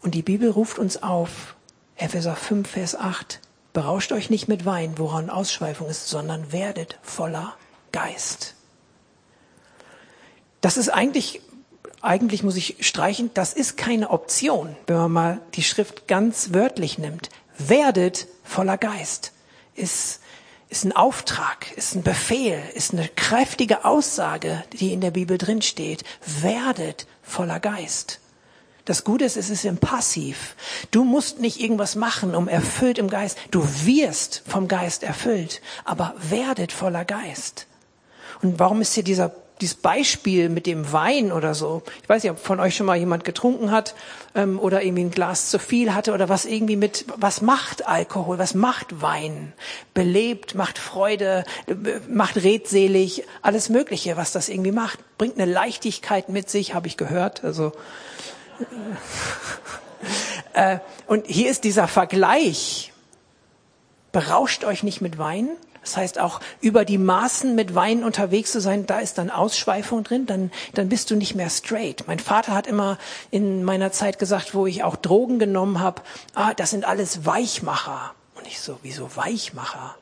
und 0.00 0.14
die 0.14 0.22
Bibel 0.22 0.50
ruft 0.50 0.78
uns 0.78 1.02
auf, 1.02 1.54
Epheser 1.96 2.34
5, 2.34 2.68
Vers 2.68 2.94
8, 2.94 3.40
berauscht 3.74 4.12
euch 4.12 4.30
nicht 4.30 4.48
mit 4.48 4.64
Wein, 4.64 4.94
woran 4.96 5.28
Ausschweifung 5.28 5.88
ist, 5.88 6.08
sondern 6.08 6.50
werdet 6.50 6.98
voller 7.02 7.56
Geist. 7.92 8.55
Das 10.60 10.76
ist 10.76 10.88
eigentlich, 10.88 11.40
eigentlich 12.00 12.42
muss 12.42 12.56
ich 12.56 12.76
streichen, 12.80 13.30
das 13.34 13.52
ist 13.52 13.76
keine 13.76 14.10
Option, 14.10 14.76
wenn 14.86 14.96
man 14.96 15.12
mal 15.12 15.40
die 15.54 15.62
Schrift 15.62 16.08
ganz 16.08 16.52
wörtlich 16.52 16.98
nimmt. 16.98 17.30
Werdet 17.58 18.26
voller 18.44 18.78
Geist 18.78 19.32
ist, 19.76 20.20
ist 20.68 20.84
ein 20.84 20.92
Auftrag, 20.92 21.70
ist 21.76 21.94
ein 21.94 22.02
Befehl, 22.02 22.60
ist 22.74 22.92
eine 22.92 23.08
kräftige 23.08 23.84
Aussage, 23.84 24.64
die 24.72 24.92
in 24.92 25.00
der 25.00 25.10
Bibel 25.12 25.38
drin 25.38 25.62
steht. 25.62 26.04
Werdet 26.40 27.06
voller 27.22 27.60
Geist. 27.60 28.20
Das 28.84 29.02
Gute 29.02 29.24
ist, 29.24 29.36
es 29.36 29.50
ist 29.50 29.64
im 29.64 29.78
Passiv. 29.78 30.54
Du 30.92 31.04
musst 31.04 31.40
nicht 31.40 31.60
irgendwas 31.60 31.96
machen, 31.96 32.34
um 32.36 32.46
erfüllt 32.46 32.98
im 32.98 33.10
Geist. 33.10 33.36
Du 33.50 33.66
wirst 33.84 34.42
vom 34.46 34.68
Geist 34.68 35.02
erfüllt, 35.02 35.60
aber 35.84 36.14
werdet 36.18 36.72
voller 36.72 37.04
Geist. 37.04 37.66
Und 38.42 38.58
warum 38.60 38.80
ist 38.80 38.94
hier 38.94 39.02
dieser 39.02 39.32
dieses 39.60 39.76
Beispiel 39.76 40.48
mit 40.48 40.66
dem 40.66 40.92
Wein 40.92 41.32
oder 41.32 41.54
so. 41.54 41.82
Ich 42.02 42.08
weiß 42.08 42.22
nicht, 42.22 42.32
ob 42.32 42.38
von 42.38 42.60
euch 42.60 42.76
schon 42.76 42.86
mal 42.86 42.96
jemand 42.96 43.24
getrunken 43.24 43.70
hat 43.70 43.94
ähm, 44.34 44.58
oder 44.58 44.82
irgendwie 44.82 45.04
ein 45.04 45.10
Glas 45.10 45.50
zu 45.50 45.58
viel 45.58 45.94
hatte 45.94 46.12
oder 46.12 46.28
was 46.28 46.44
irgendwie 46.44 46.76
mit, 46.76 47.06
was 47.16 47.40
macht 47.40 47.86
Alkohol, 47.86 48.38
was 48.38 48.54
macht 48.54 49.00
Wein? 49.00 49.52
Belebt, 49.94 50.54
macht 50.54 50.78
Freude, 50.78 51.44
macht 52.08 52.36
redselig, 52.36 53.24
alles 53.40 53.68
Mögliche, 53.70 54.16
was 54.16 54.32
das 54.32 54.48
irgendwie 54.48 54.72
macht. 54.72 54.98
Bringt 55.16 55.40
eine 55.40 55.50
Leichtigkeit 55.50 56.28
mit 56.28 56.50
sich, 56.50 56.74
habe 56.74 56.86
ich 56.86 56.96
gehört. 56.96 57.42
Also 57.42 57.72
äh, 60.52 60.78
und 61.06 61.26
hier 61.26 61.50
ist 61.50 61.64
dieser 61.64 61.88
Vergleich. 61.88 62.92
Berauscht 64.12 64.64
euch 64.64 64.82
nicht 64.82 65.02
mit 65.02 65.18
Wein, 65.18 65.50
das 65.86 65.96
heißt 65.96 66.18
auch 66.18 66.40
über 66.60 66.84
die 66.84 66.98
Maßen 66.98 67.54
mit 67.54 67.76
Wein 67.76 68.02
unterwegs 68.02 68.50
zu 68.50 68.60
sein, 68.60 68.86
da 68.86 68.98
ist 68.98 69.18
dann 69.18 69.30
Ausschweifung 69.30 70.02
drin, 70.02 70.26
dann, 70.26 70.50
dann 70.74 70.88
bist 70.88 71.10
du 71.12 71.16
nicht 71.16 71.36
mehr 71.36 71.48
straight. 71.48 72.08
Mein 72.08 72.18
Vater 72.18 72.54
hat 72.54 72.66
immer 72.66 72.98
in 73.30 73.62
meiner 73.62 73.92
Zeit 73.92 74.18
gesagt, 74.18 74.54
wo 74.54 74.66
ich 74.66 74.82
auch 74.82 74.96
Drogen 74.96 75.38
genommen 75.38 75.78
habe, 75.78 76.02
ah, 76.34 76.54
das 76.54 76.70
sind 76.70 76.84
alles 76.84 77.24
Weichmacher. 77.24 78.14
Und 78.34 78.48
ich 78.48 78.58
so, 78.58 78.80
wieso 78.82 79.14
Weichmacher? 79.14 79.94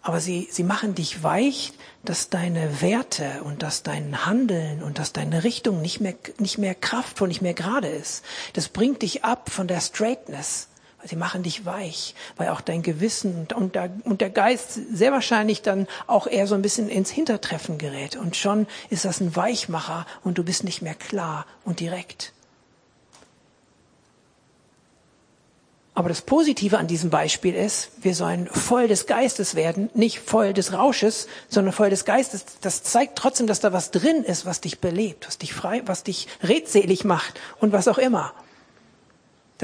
Aber 0.00 0.20
sie, 0.20 0.48
sie 0.50 0.64
machen 0.64 0.94
dich 0.94 1.22
weich, 1.22 1.74
dass 2.02 2.30
deine 2.30 2.80
Werte 2.80 3.42
und 3.44 3.62
dass 3.62 3.82
dein 3.82 4.24
Handeln 4.24 4.82
und 4.82 4.98
dass 4.98 5.12
deine 5.12 5.44
Richtung 5.44 5.82
nicht 5.82 6.00
mehr, 6.00 6.14
nicht 6.38 6.56
mehr 6.56 6.74
kraftvoll, 6.74 7.28
nicht 7.28 7.42
mehr 7.42 7.54
gerade 7.54 7.88
ist. 7.88 8.24
Das 8.54 8.68
bringt 8.68 9.02
dich 9.02 9.24
ab 9.24 9.50
von 9.50 9.68
der 9.68 9.80
Straightness 9.80 10.68
Sie 11.06 11.16
machen 11.16 11.42
dich 11.42 11.66
weich, 11.66 12.14
weil 12.36 12.48
auch 12.48 12.60
dein 12.60 12.82
Gewissen 12.82 13.46
und 13.54 13.74
der, 13.74 13.90
und 14.04 14.20
der 14.20 14.30
Geist 14.30 14.78
sehr 14.92 15.12
wahrscheinlich 15.12 15.62
dann 15.62 15.86
auch 16.06 16.26
eher 16.26 16.46
so 16.46 16.54
ein 16.54 16.62
bisschen 16.62 16.88
ins 16.88 17.10
Hintertreffen 17.10 17.78
gerät. 17.78 18.16
Und 18.16 18.36
schon 18.36 18.66
ist 18.90 19.04
das 19.04 19.20
ein 19.20 19.36
Weichmacher 19.36 20.06
und 20.22 20.38
du 20.38 20.44
bist 20.44 20.64
nicht 20.64 20.82
mehr 20.82 20.94
klar 20.94 21.46
und 21.64 21.80
direkt. 21.80 22.32
Aber 25.96 26.08
das 26.08 26.22
Positive 26.22 26.76
an 26.78 26.88
diesem 26.88 27.10
Beispiel 27.10 27.54
ist, 27.54 27.92
wir 28.02 28.16
sollen 28.16 28.48
voll 28.48 28.88
des 28.88 29.06
Geistes 29.06 29.54
werden, 29.54 29.90
nicht 29.94 30.18
voll 30.18 30.52
des 30.52 30.72
Rausches, 30.72 31.28
sondern 31.48 31.72
voll 31.72 31.88
des 31.88 32.04
Geistes. 32.04 32.44
Das 32.62 32.82
zeigt 32.82 33.16
trotzdem, 33.16 33.46
dass 33.46 33.60
da 33.60 33.72
was 33.72 33.92
drin 33.92 34.24
ist, 34.24 34.44
was 34.44 34.60
dich 34.60 34.80
belebt, 34.80 35.28
was 35.28 35.38
dich 35.38 35.54
frei, 35.54 35.82
was 35.86 36.02
dich 36.02 36.26
redselig 36.42 37.04
macht 37.04 37.40
und 37.60 37.72
was 37.72 37.86
auch 37.86 37.98
immer. 37.98 38.34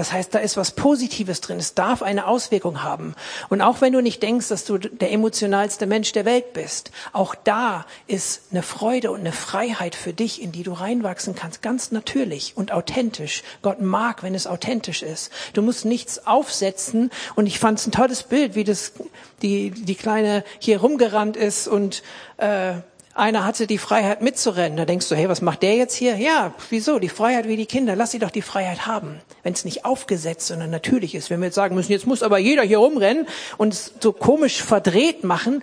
Das 0.00 0.12
heißt, 0.12 0.34
da 0.34 0.38
ist 0.38 0.56
was 0.56 0.70
Positives 0.70 1.42
drin. 1.42 1.58
Es 1.58 1.74
darf 1.74 2.00
eine 2.00 2.26
Auswirkung 2.26 2.82
haben. 2.82 3.14
Und 3.50 3.60
auch 3.60 3.82
wenn 3.82 3.92
du 3.92 4.00
nicht 4.00 4.22
denkst, 4.22 4.48
dass 4.48 4.64
du 4.64 4.78
der 4.78 5.12
emotionalste 5.12 5.84
Mensch 5.86 6.12
der 6.12 6.24
Welt 6.24 6.54
bist, 6.54 6.90
auch 7.12 7.34
da 7.34 7.84
ist 8.06 8.44
eine 8.50 8.62
Freude 8.62 9.10
und 9.10 9.20
eine 9.20 9.32
Freiheit 9.32 9.94
für 9.94 10.14
dich, 10.14 10.40
in 10.40 10.52
die 10.52 10.62
du 10.62 10.72
reinwachsen 10.72 11.34
kannst. 11.34 11.60
Ganz 11.60 11.92
natürlich 11.92 12.56
und 12.56 12.72
authentisch. 12.72 13.42
Gott 13.60 13.82
mag, 13.82 14.22
wenn 14.22 14.34
es 14.34 14.46
authentisch 14.46 15.02
ist. 15.02 15.30
Du 15.52 15.60
musst 15.60 15.84
nichts 15.84 16.26
aufsetzen. 16.26 17.10
Und 17.34 17.44
ich 17.44 17.58
fand 17.58 17.78
es 17.78 17.86
ein 17.86 17.92
tolles 17.92 18.22
Bild, 18.22 18.54
wie 18.54 18.64
das 18.64 18.94
die, 19.42 19.70
die 19.70 19.96
Kleine 19.96 20.44
hier 20.60 20.80
rumgerannt 20.80 21.36
ist 21.36 21.68
und 21.68 22.02
äh, 22.38 22.76
einer 23.20 23.44
hatte 23.44 23.66
die 23.66 23.78
Freiheit 23.78 24.22
mitzurennen. 24.22 24.76
Da 24.76 24.84
denkst 24.84 25.08
du, 25.08 25.14
hey, 25.14 25.28
was 25.28 25.42
macht 25.42 25.62
der 25.62 25.76
jetzt 25.76 25.94
hier? 25.94 26.16
Ja, 26.16 26.54
wieso? 26.70 26.98
Die 26.98 27.08
Freiheit 27.08 27.46
wie 27.46 27.56
die 27.56 27.66
Kinder. 27.66 27.94
Lass 27.94 28.10
sie 28.10 28.18
doch 28.18 28.30
die 28.30 28.42
Freiheit 28.42 28.86
haben. 28.86 29.20
Wenn 29.42 29.52
es 29.52 29.64
nicht 29.64 29.84
aufgesetzt, 29.84 30.48
sondern 30.48 30.70
natürlich 30.70 31.14
ist. 31.14 31.30
Wenn 31.30 31.40
wir 31.40 31.46
jetzt 31.46 31.54
sagen 31.54 31.74
müssen, 31.74 31.92
jetzt 31.92 32.06
muss 32.06 32.22
aber 32.22 32.38
jeder 32.38 32.62
hier 32.62 32.78
rumrennen 32.78 33.26
und 33.58 33.74
es 33.74 33.92
so 34.00 34.12
komisch 34.12 34.62
verdreht 34.62 35.22
machen, 35.22 35.62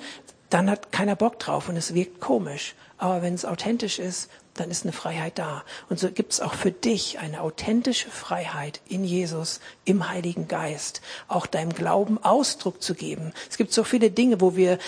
dann 0.50 0.70
hat 0.70 0.92
keiner 0.92 1.16
Bock 1.16 1.40
drauf 1.40 1.68
und 1.68 1.76
es 1.76 1.94
wirkt 1.94 2.22
komisch. 2.22 2.76
Aber 2.98 3.22
wenn 3.22 3.34
es 3.34 3.44
authentisch 3.44 4.00
ist, 4.00 4.30
dann 4.56 4.72
ist 4.72 4.84
eine 4.84 4.94
Freiheit 4.94 5.38
da. 5.38 5.64
Und 5.90 6.00
so 6.00 6.10
gibt 6.10 6.34
es 6.34 6.42
auch 6.42 6.54
für 6.54 6.72
dich 6.72 7.20
eine 7.20 7.42
authentische 7.42 8.10
Freiheit 8.10 8.82
in 8.88 9.04
Jesus, 9.04 9.60
im 9.86 10.10
Heiligen 10.10 10.48
Geist, 10.48 11.02
auch 11.28 11.46
deinem 11.46 11.74
Glauben 11.74 12.18
Ausdruck 12.24 12.82
zu 12.82 12.96
geben. 12.96 13.34
Es 13.50 13.58
gibt 13.58 13.72
so 13.72 13.84
viele 13.84 14.10
Dinge, 14.10 14.42
wo 14.42 14.56
wir 14.56 14.80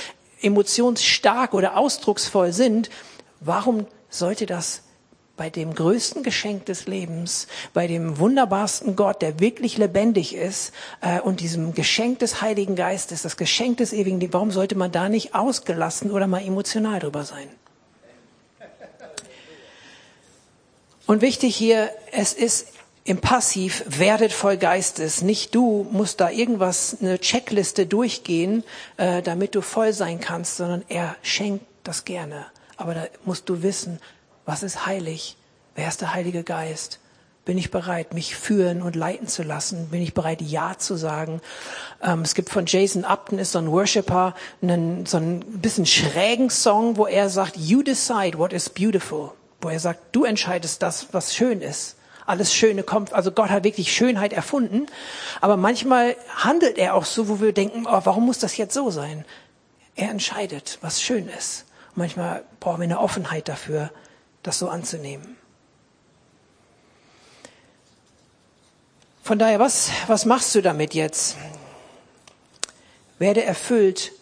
emotionsstark 0.42 1.54
oder 1.54 1.78
ausdrucksvoll 1.78 2.54
sind, 2.54 2.90
warum 3.40 3.86
sollte 4.10 4.46
das 4.46 4.84
bei 5.40 5.50
dem 5.50 5.74
größten 5.74 6.22
Geschenk 6.22 6.66
des 6.66 6.86
Lebens, 6.86 7.48
bei 7.74 7.88
dem 7.88 8.20
wunderbarsten 8.20 8.98
Gott, 8.98 9.22
der 9.22 9.40
wirklich 9.40 9.78
lebendig 9.78 10.36
ist, 10.36 10.74
äh, 11.00 11.22
und 11.22 11.40
diesem 11.40 11.74
Geschenk 11.74 12.20
des 12.20 12.42
Heiligen 12.42 12.76
Geistes, 12.76 13.22
das 13.22 13.38
Geschenk 13.38 13.78
des 13.78 13.94
ewigen 13.94 14.20
Lebens, 14.20 14.34
warum 14.34 14.52
sollte 14.52 14.76
man 14.76 14.92
da 14.92 15.08
nicht 15.08 15.36
ausgelassen 15.36 16.12
oder 16.12 16.28
mal 16.28 16.44
emotional 16.44 17.00
drüber 17.00 17.24
sein? 17.24 17.48
Und 21.08 21.22
wichtig 21.22 21.56
hier, 21.56 21.90
es 22.12 22.34
ist 22.34 22.68
im 23.10 23.18
Passiv, 23.18 23.84
werdet 23.88 24.32
voll 24.32 24.58
Geistes. 24.58 25.24
Nicht 25.24 25.56
du 25.56 25.88
musst 25.92 26.22
da 26.22 26.30
irgendwas, 26.30 26.98
eine 27.02 27.18
Checkliste 27.18 27.88
durchgehen, 27.88 28.64
äh, 28.98 29.24
damit 29.24 29.56
du 29.56 29.62
voll 29.62 29.94
sein 29.94 30.20
kannst, 30.20 30.58
sondern 30.58 30.84
er 30.90 31.16
schenkt 31.24 31.66
das 31.84 32.06
gerne. 32.06 32.46
Aber 32.78 32.94
da 32.94 33.08
musst 33.26 33.50
du 33.50 33.64
wissen, 33.64 34.00
was 34.46 34.62
ist 34.62 34.86
heilig? 34.86 35.38
Wer 35.74 35.88
ist 35.88 36.02
der 36.02 36.14
Heilige 36.14 36.44
Geist? 36.44 37.00
Bin 37.46 37.58
ich 37.58 37.72
bereit, 37.72 38.14
mich 38.14 38.36
führen 38.36 38.84
und 38.84 38.96
leiten 38.96 39.28
zu 39.28 39.42
lassen? 39.42 39.88
Bin 39.88 40.04
ich 40.04 40.14
bereit, 40.14 40.44
Ja 40.44 40.76
zu 40.78 40.96
sagen? 40.96 41.42
Ähm, 42.04 42.22
es 42.22 42.36
gibt 42.36 42.52
von 42.52 42.68
Jason 42.68 43.06
Upton, 43.06 43.40
ist 43.40 43.54
so 43.54 43.58
ein 43.58 43.72
Worshipper, 43.72 44.36
einen, 44.62 45.08
so 45.08 45.18
ein 45.18 45.40
bisschen 45.40 45.88
schrägen 45.88 46.52
Song, 46.52 46.96
wo 46.96 47.08
er 47.08 47.30
sagt, 47.30 47.58
You 47.58 47.82
decide 47.82 48.38
what 48.38 48.54
is 48.54 48.70
beautiful. 48.70 49.32
Wo 49.62 49.70
er 49.70 49.80
sagt, 49.80 50.00
du 50.12 50.26
entscheidest 50.26 50.84
das, 50.84 51.08
was 51.12 51.34
schön 51.34 51.62
ist 51.64 51.96
alles 52.30 52.54
Schöne 52.54 52.84
kommt. 52.84 53.12
Also 53.14 53.32
Gott 53.32 53.50
hat 53.50 53.64
wirklich 53.64 53.92
Schönheit 53.92 54.34
erfunden. 54.34 54.86
Aber 55.42 55.58
manchmal 55.58 56.16
handelt 56.36 56.78
er 56.78 56.94
auch 56.94 57.06
so, 57.06 57.28
wo 57.28 57.42
wir 57.42 57.54
denken, 57.54 57.86
oh, 57.88 58.02
warum 58.04 58.26
muss 58.26 58.40
das 58.40 58.56
jetzt 58.58 58.74
so 58.74 58.92
sein? 58.92 59.26
Er 59.96 60.12
entscheidet, 60.12 60.78
was 60.82 61.02
schön 61.02 61.28
ist. 61.28 61.66
Und 61.90 61.98
manchmal 61.98 62.44
brauchen 62.60 62.80
wir 62.80 62.86
eine 62.86 63.00
Offenheit 63.00 63.48
dafür, 63.50 63.92
das 64.44 64.60
so 64.60 64.70
anzunehmen. 64.70 65.36
Von 69.24 69.40
daher, 69.40 69.60
was, 69.60 69.92
was 70.08 70.26
machst 70.26 70.56
du 70.56 70.62
damit 70.62 70.94
jetzt? 70.94 71.36
Werde 73.18 73.44
erfüllt 73.44 74.14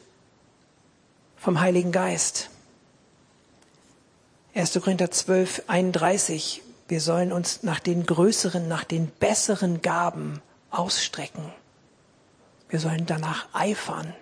vom 1.38 1.60
Heiligen 1.60 1.92
Geist. 1.92 2.50
1. 4.56 4.74
Korinther 4.82 5.12
12, 5.12 5.64
31. 5.68 6.64
Wir 6.88 7.02
sollen 7.02 7.32
uns 7.32 7.64
nach 7.64 7.80
den 7.80 8.06
größeren, 8.06 8.68
nach 8.68 8.84
den 8.84 9.08
besseren 9.08 9.82
Gaben 9.82 10.42
ausstrecken. 10.72 11.52
Wir 12.70 12.80
sollen 12.80 13.06
danach 13.06 13.48
eifern. 13.54 14.14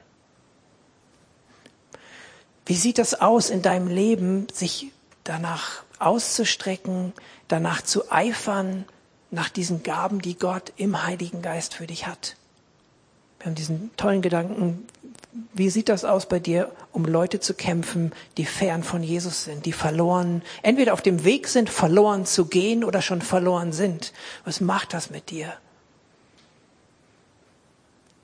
Wie 2.66 2.76
sieht 2.76 2.98
das 2.98 3.22
aus 3.22 3.50
in 3.50 3.62
deinem 3.62 3.88
Leben, 3.88 4.48
sich 4.52 4.92
danach 5.24 5.84
auszustrecken, 6.00 7.14
danach 7.48 7.84
zu 7.84 8.12
eifern, 8.12 8.86
nach 9.32 9.50
diesen 9.50 9.84
Gaben, 9.84 10.22
die 10.22 10.38
Gott 10.38 10.74
im 10.78 11.04
Heiligen 11.04 11.42
Geist 11.42 11.76
für 11.76 11.88
dich 11.88 12.08
hat? 12.08 12.36
Wir 13.46 13.52
haben 13.52 13.56
diesen 13.58 13.92
tollen 13.96 14.24
Gedanken, 14.24 14.88
wie 15.54 15.70
sieht 15.70 15.88
das 15.90 16.04
aus 16.04 16.28
bei 16.28 16.40
dir, 16.40 16.72
um 16.92 17.06
Leute 17.06 17.40
zu 17.40 17.54
kämpfen, 17.54 18.12
die 18.38 18.46
fern 18.46 18.82
von 18.82 19.04
Jesus 19.04 19.44
sind, 19.44 19.68
die 19.68 19.72
verloren, 19.72 20.42
entweder 20.64 20.94
auf 20.94 21.04
dem 21.04 21.24
Weg 21.26 21.48
sind, 21.48 21.70
verloren 21.70 22.26
zu 22.26 22.46
gehen 22.46 22.84
oder 22.84 23.04
schon 23.04 23.22
verloren 23.22 23.72
sind? 23.72 24.14
Was 24.46 24.62
macht 24.62 24.96
das 24.96 25.12
mit 25.12 25.30
dir? 25.30 25.54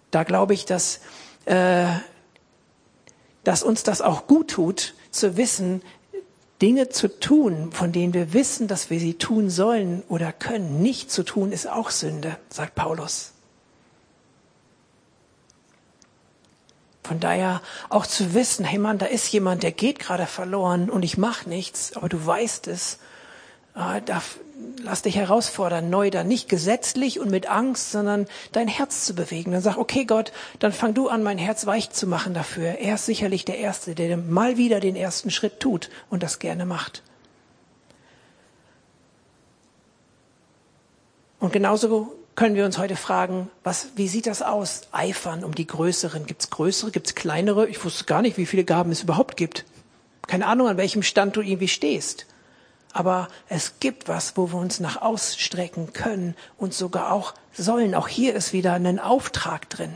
Da 0.09 0.23
glaube 0.23 0.55
ich, 0.55 0.65
dass, 0.65 1.01
äh, 1.45 1.85
dass 3.43 3.61
uns 3.61 3.83
das 3.83 4.01
auch 4.01 4.25
gut 4.25 4.49
tut, 4.49 4.95
zu 5.11 5.37
wissen, 5.37 5.83
Dinge 6.63 6.89
zu 6.89 7.19
tun, 7.19 7.71
von 7.71 7.91
denen 7.91 8.15
wir 8.15 8.33
wissen, 8.33 8.67
dass 8.67 8.89
wir 8.89 8.99
sie 8.99 9.13
tun 9.13 9.51
sollen 9.51 10.01
oder 10.09 10.33
können. 10.33 10.81
Nicht 10.81 11.11
zu 11.11 11.21
tun 11.21 11.51
ist 11.51 11.69
auch 11.69 11.91
Sünde, 11.91 12.39
sagt 12.49 12.73
Paulus. 12.73 13.33
Von 17.03 17.19
daher 17.19 17.61
auch 17.89 18.05
zu 18.05 18.33
wissen, 18.33 18.63
hey 18.63 18.77
Mann, 18.77 18.97
da 18.97 19.07
ist 19.07 19.31
jemand, 19.31 19.63
der 19.63 19.71
geht 19.71 19.99
gerade 19.99 20.27
verloren 20.27 20.89
und 20.89 21.03
ich 21.03 21.17
mache 21.17 21.49
nichts, 21.49 21.95
aber 21.95 22.09
du 22.09 22.23
weißt 22.25 22.67
es. 22.67 22.99
Äh, 23.75 24.01
darf, 24.01 24.37
lass 24.83 25.01
dich 25.01 25.15
herausfordern, 25.15 25.89
neu 25.89 26.09
dann 26.09 26.27
nicht 26.27 26.49
gesetzlich 26.49 27.19
und 27.19 27.31
mit 27.31 27.49
Angst, 27.49 27.91
sondern 27.91 28.27
dein 28.51 28.67
Herz 28.67 29.05
zu 29.05 29.15
bewegen. 29.15 29.51
Dann 29.51 29.61
sag, 29.61 29.77
okay 29.77 30.05
Gott, 30.05 30.31
dann 30.59 30.73
fang 30.73 30.93
du 30.93 31.07
an, 31.07 31.23
mein 31.23 31.37
Herz 31.37 31.65
weich 31.65 31.89
zu 31.89 32.05
machen 32.05 32.33
dafür. 32.33 32.79
Er 32.79 32.95
ist 32.95 33.05
sicherlich 33.05 33.45
der 33.45 33.57
Erste, 33.57 33.95
der 33.95 34.17
mal 34.17 34.57
wieder 34.57 34.79
den 34.79 34.95
ersten 34.95 35.31
Schritt 35.31 35.59
tut 35.59 35.89
und 36.09 36.21
das 36.21 36.39
gerne 36.39 36.65
macht. 36.65 37.01
Und 41.39 41.53
genauso 41.53 42.13
können 42.41 42.55
wir 42.55 42.65
uns 42.65 42.79
heute 42.79 42.95
fragen, 42.95 43.51
was, 43.63 43.89
wie 43.97 44.07
sieht 44.07 44.25
das 44.25 44.41
aus? 44.41 44.87
Eifern 44.91 45.43
um 45.43 45.53
die 45.53 45.67
größeren. 45.67 46.25
Gibt 46.25 46.41
es 46.41 46.49
größere, 46.49 46.89
gibt 46.89 47.05
es 47.05 47.13
kleinere? 47.13 47.67
Ich 47.67 47.85
wusste 47.85 48.05
gar 48.05 48.23
nicht, 48.23 48.35
wie 48.37 48.47
viele 48.47 48.63
Gaben 48.63 48.91
es 48.91 49.03
überhaupt 49.03 49.37
gibt. 49.37 49.63
Keine 50.25 50.47
Ahnung, 50.47 50.67
an 50.67 50.77
welchem 50.77 51.03
Stand 51.03 51.35
du 51.35 51.41
irgendwie 51.41 51.67
stehst. 51.67 52.25
Aber 52.93 53.27
es 53.47 53.79
gibt 53.79 54.07
was, 54.07 54.37
wo 54.37 54.51
wir 54.51 54.57
uns 54.57 54.79
nach 54.79 55.03
ausstrecken 55.03 55.93
können 55.93 56.35
und 56.57 56.73
sogar 56.73 57.11
auch 57.11 57.35
sollen. 57.53 57.93
Auch 57.93 58.07
hier 58.07 58.33
ist 58.33 58.53
wieder 58.53 58.73
ein 58.73 58.97
Auftrag 58.97 59.69
drin. 59.69 59.95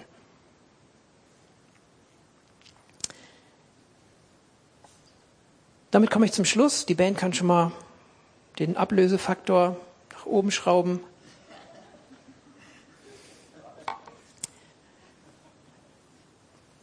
Damit 5.89 6.11
komme 6.11 6.27
ich 6.27 6.31
zum 6.31 6.45
Schluss. 6.45 6.85
Die 6.85 6.93
Band 6.93 7.17
kann 7.17 7.33
schon 7.33 7.47
mal 7.47 7.71
den 8.59 8.77
Ablösefaktor 8.77 9.77
nach 10.11 10.27
oben 10.27 10.51
schrauben. 10.51 10.99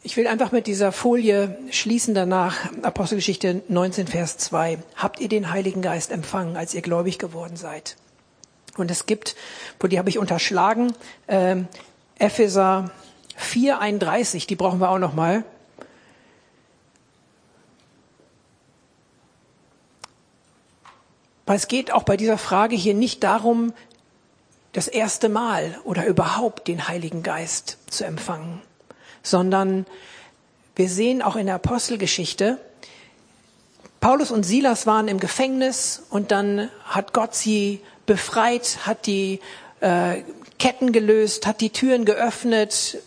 Ich 0.05 0.17
will 0.17 0.27
einfach 0.27 0.51
mit 0.51 0.67
dieser 0.67 0.91
Folie 0.91 1.57
schließen 1.71 2.13
danach, 2.13 2.57
Apostelgeschichte 2.81 3.63
19, 3.69 4.07
Vers 4.07 4.37
2. 4.37 4.79
Habt 4.97 5.21
ihr 5.21 5.29
den 5.29 5.49
Heiligen 5.49 5.81
Geist 5.81 6.11
empfangen, 6.11 6.57
als 6.57 6.73
ihr 6.73 6.81
gläubig 6.81 7.19
geworden 7.19 7.55
seid? 7.55 7.95
Und 8.75 8.91
es 8.91 9.05
gibt, 9.05 9.37
wo 9.79 9.87
die 9.87 9.97
habe 9.97 10.09
ich 10.09 10.19
unterschlagen, 10.19 10.91
äh, 11.27 11.55
Epheser 12.19 12.91
4, 13.37 13.79
31, 13.79 14.45
die 14.45 14.57
brauchen 14.57 14.81
wir 14.81 14.89
auch 14.89 14.99
noch 14.99 15.13
mal. 15.13 15.45
Weil 21.45 21.55
es 21.55 21.69
geht 21.69 21.93
auch 21.93 22.03
bei 22.03 22.17
dieser 22.17 22.37
Frage 22.37 22.75
hier 22.75 22.93
nicht 22.93 23.23
darum, 23.23 23.71
das 24.73 24.89
erste 24.89 25.29
Mal 25.29 25.79
oder 25.85 26.05
überhaupt 26.05 26.67
den 26.67 26.89
Heiligen 26.89 27.23
Geist 27.23 27.77
zu 27.87 28.03
empfangen, 28.03 28.61
sondern 29.23 29.85
wir 30.75 30.89
sehen 30.89 31.21
auch 31.21 31.35
in 31.35 31.47
der 31.47 31.55
Apostelgeschichte, 31.55 32.59
Paulus 34.03 34.31
und 34.31 34.43
Silas 34.43 34.85
waren 34.85 35.07
im 35.07 35.17
Gefängnis 35.17 36.03
und 36.09 36.31
dann 36.31 36.69
hat 36.83 37.13
Gott 37.13 37.33
sie 37.35 37.79
befreit, 38.05 38.79
hat 38.85 39.05
die 39.05 39.39
äh, 39.79 40.23
Ketten 40.59 40.91
gelöst, 40.91 41.47
hat 41.47 41.61
die 41.61 41.69
Türen 41.69 42.03
geöffnet. 42.03 42.97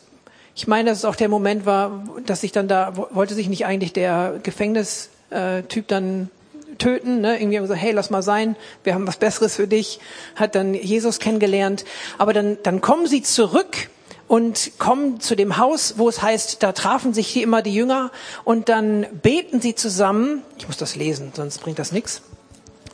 Ich 0.55 0.67
meine, 0.67 0.89
dass 0.89 0.99
es 1.01 1.05
auch 1.05 1.17
der 1.17 1.29
Moment 1.29 1.67
war, 1.67 2.03
dass 2.25 2.41
sich 2.41 2.53
dann 2.53 2.67
da, 2.67 2.97
wollte 2.97 3.35
sich 3.35 3.51
nicht 3.51 3.67
eigentlich 3.67 3.93
der 3.93 4.41
Gefängnistyp 4.43 5.87
dann 5.87 6.31
töten, 6.79 7.21
ne? 7.21 7.39
irgendwie 7.39 7.59
haben 7.59 7.67
so, 7.67 7.75
hey, 7.75 7.93
lass 7.93 8.09
mal 8.09 8.23
sein, 8.23 8.57
wir 8.83 8.95
haben 8.95 9.07
was 9.07 9.19
Besseres 9.19 9.57
für 9.57 9.69
dich, 9.69 10.01
hat 10.35 10.55
dann 10.55 10.73
Jesus 10.73 11.19
kennengelernt. 11.19 11.85
Aber 12.17 12.33
dann, 12.33 12.57
dann 12.63 12.81
kommen 12.81 13.07
sie 13.07 13.21
zurück 13.21 13.91
und 14.29 14.73
kommen 14.79 15.21
zu 15.21 15.37
dem 15.37 15.57
Haus, 15.57 15.95
wo 15.99 16.09
es 16.09 16.23
heißt, 16.23 16.63
da 16.63 16.73
trafen 16.73 17.15
sich 17.15 17.37
immer 17.37 17.63
die 17.63 17.75
Jünger 17.75 18.11
und 18.45 18.69
dann 18.69 19.07
beten 19.23 19.61
sie 19.61 19.75
zusammen. 19.75 20.43
Ich 20.59 20.67
muss 20.67 20.77
das 20.77 20.97
lesen, 20.97 21.33
sonst 21.35 21.59
bringt 21.59 21.79
das 21.79 21.93
nichts. 21.93 22.23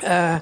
Äh, 0.02 0.40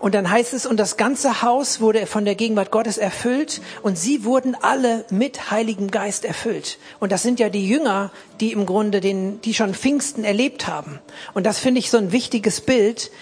und 0.00 0.16
dann 0.16 0.28
heißt 0.28 0.52
es, 0.52 0.66
und 0.66 0.78
das 0.80 0.96
ganze 0.96 1.42
Haus 1.42 1.80
wurde 1.80 2.06
von 2.06 2.24
der 2.24 2.34
Gegenwart 2.34 2.72
Gottes 2.72 2.98
erfüllt 2.98 3.60
und 3.82 3.96
sie 3.96 4.24
wurden 4.24 4.56
alle 4.60 5.04
mit 5.10 5.52
Heiligem 5.52 5.92
Geist 5.92 6.24
erfüllt. 6.24 6.78
Und 6.98 7.12
das 7.12 7.22
sind 7.22 7.38
ja 7.38 7.48
die 7.48 7.68
Jünger, 7.68 8.10
die 8.40 8.50
im 8.50 8.66
Grunde 8.66 9.00
den, 9.00 9.40
die 9.42 9.54
schon 9.54 9.74
Pfingsten 9.74 10.24
erlebt 10.24 10.66
haben. 10.66 10.98
Und 11.34 11.46
das 11.46 11.60
finde 11.60 11.78
ich 11.78 11.88
so 11.88 11.98
ein 11.98 12.10
wichtiges 12.10 12.62
Bild. 12.62 13.12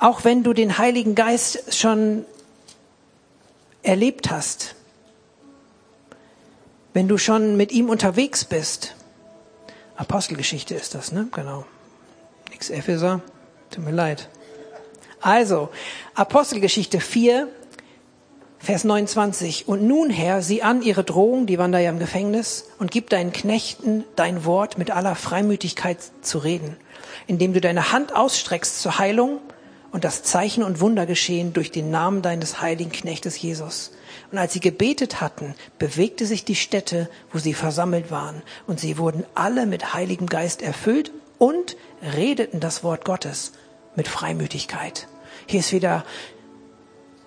Auch 0.00 0.24
wenn 0.24 0.42
du 0.42 0.52
den 0.52 0.78
Heiligen 0.78 1.14
Geist 1.14 1.76
schon 1.76 2.24
erlebt 3.82 4.30
hast, 4.30 4.74
wenn 6.92 7.08
du 7.08 7.18
schon 7.18 7.56
mit 7.56 7.72
ihm 7.72 7.88
unterwegs 7.88 8.44
bist. 8.44 8.94
Apostelgeschichte 9.96 10.74
ist 10.74 10.94
das, 10.94 11.12
ne? 11.12 11.28
Genau. 11.32 11.64
Nix 12.50 12.70
Epheser. 12.70 13.20
Tut 13.70 13.84
mir 13.84 13.92
leid. 13.92 14.28
Also, 15.20 15.68
Apostelgeschichte 16.14 17.00
4, 17.00 17.48
Vers 18.58 18.84
29. 18.84 19.68
Und 19.68 19.82
nun, 19.82 20.10
Herr, 20.10 20.42
sieh 20.42 20.62
an 20.62 20.82
ihre 20.82 21.04
Drohung, 21.04 21.46
die 21.46 21.58
waren 21.58 21.72
da 21.72 21.78
ja 21.78 21.90
im 21.90 21.98
Gefängnis, 21.98 22.66
und 22.78 22.90
gib 22.90 23.10
deinen 23.10 23.32
Knechten 23.32 24.04
dein 24.16 24.44
Wort 24.44 24.78
mit 24.78 24.90
aller 24.90 25.14
Freimütigkeit 25.14 25.98
zu 26.22 26.38
reden, 26.38 26.76
indem 27.26 27.52
du 27.52 27.60
deine 27.60 27.92
Hand 27.92 28.16
ausstreckst 28.16 28.80
zur 28.82 28.98
Heilung 28.98 29.40
und 29.92 30.04
das 30.04 30.22
Zeichen 30.22 30.62
und 30.62 30.80
Wunder 30.80 31.06
geschehen 31.06 31.52
durch 31.52 31.70
den 31.70 31.90
Namen 31.90 32.22
deines 32.22 32.60
heiligen 32.60 32.92
Knechtes 32.92 33.40
Jesus. 33.40 33.92
Und 34.30 34.38
als 34.38 34.52
sie 34.52 34.60
gebetet 34.60 35.20
hatten, 35.20 35.54
bewegte 35.78 36.24
sich 36.24 36.44
die 36.44 36.54
Stätte, 36.54 37.08
wo 37.32 37.38
sie 37.38 37.54
versammelt 37.54 38.10
waren, 38.10 38.42
und 38.66 38.78
sie 38.78 38.96
wurden 38.96 39.24
alle 39.34 39.66
mit 39.66 39.92
Heiligem 39.92 40.28
Geist 40.28 40.62
erfüllt 40.62 41.10
und 41.38 41.76
redeten 42.16 42.60
das 42.60 42.84
Wort 42.84 43.04
Gottes 43.04 43.52
mit 43.96 44.06
Freimütigkeit. 44.06 45.08
Hier 45.46 45.60
ist 45.60 45.72
wieder 45.72 46.04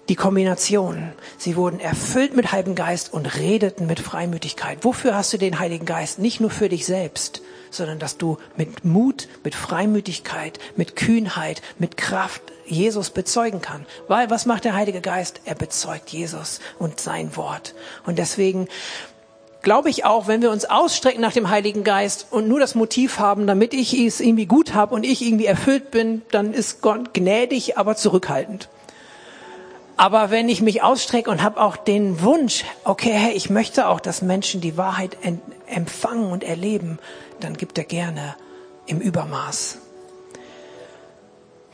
die 0.10 0.16
Kombination. 0.16 1.12
Sie 1.38 1.56
wurden 1.56 1.80
erfüllt 1.80 2.36
mit 2.36 2.52
Heiligen 2.52 2.76
Geist 2.76 3.12
und 3.14 3.36
redeten 3.36 3.86
mit 3.86 4.00
Freimütigkeit. 4.00 4.80
Wofür 4.84 5.16
hast 5.16 5.34
du 5.34 5.38
den 5.38 5.60
Heiligen 5.60 5.86
Geist? 5.86 6.20
Nicht 6.20 6.40
nur 6.40 6.50
für 6.50 6.70
dich 6.70 6.86
selbst, 6.86 7.42
sondern 7.70 8.00
dass 8.00 8.18
du 8.18 8.38
mit 8.56 8.86
Mut, 8.86 9.28
mit 9.44 9.56
Freimütigkeit, 9.56 10.60
mit 10.76 10.96
Kühnheit, 10.96 11.62
mit 11.80 11.98
Kraft 11.98 12.42
Jesus 12.74 13.12
bezeugen 13.12 13.62
kann. 13.62 13.86
Weil 14.08 14.30
was 14.30 14.46
macht 14.46 14.66
der 14.66 14.76
Heilige 14.76 15.00
Geist? 15.00 15.40
Er 15.46 15.56
bezeugt 15.56 16.10
Jesus 16.10 16.60
und 16.80 17.00
sein 17.00 17.38
Wort. 17.38 17.74
Und 18.06 18.20
deswegen 18.20 18.68
glaube 19.62 19.90
ich 19.90 20.04
auch, 20.04 20.28
wenn 20.28 20.42
wir 20.42 20.52
uns 20.52 20.66
ausstrecken 20.66 21.22
nach 21.22 21.32
dem 21.32 21.50
Heiligen 21.50 21.84
Geist 21.84 22.28
und 22.30 22.48
nur 22.48 22.60
das 22.60 22.76
Motiv 22.76 23.20
haben, 23.20 23.48
damit 23.48 23.74
ich 23.74 23.98
es 23.98 24.20
irgendwie 24.20 24.46
gut 24.46 24.74
habe 24.74 24.94
und 24.94 25.06
ich 25.06 25.22
irgendwie 25.22 25.46
erfüllt 25.46 25.90
bin, 25.90 26.22
dann 26.32 26.54
ist 26.54 26.82
Gott 26.82 27.14
gnädig, 27.14 27.78
aber 27.78 27.96
zurückhaltend. 27.96 28.68
Aber 29.96 30.32
wenn 30.32 30.50
ich 30.50 30.62
mich 30.62 30.84
ausstrecke 30.84 31.30
und 31.30 31.44
habe 31.44 31.62
auch 31.62 31.78
den 31.78 32.22
Wunsch, 32.22 32.66
okay, 32.84 33.14
hey, 33.14 33.34
ich 33.34 33.50
möchte 33.50 33.88
auch, 33.88 34.00
dass 34.00 34.22
Menschen 34.22 34.60
die 34.60 34.76
Wahrheit 34.76 35.18
empfangen 35.68 36.32
und 36.32 36.44
erleben, 36.44 37.00
dann 37.40 37.56
gibt 37.56 37.78
er 37.78 37.84
gerne 37.84 38.36
im 38.86 39.00
Übermaß. 39.00 39.78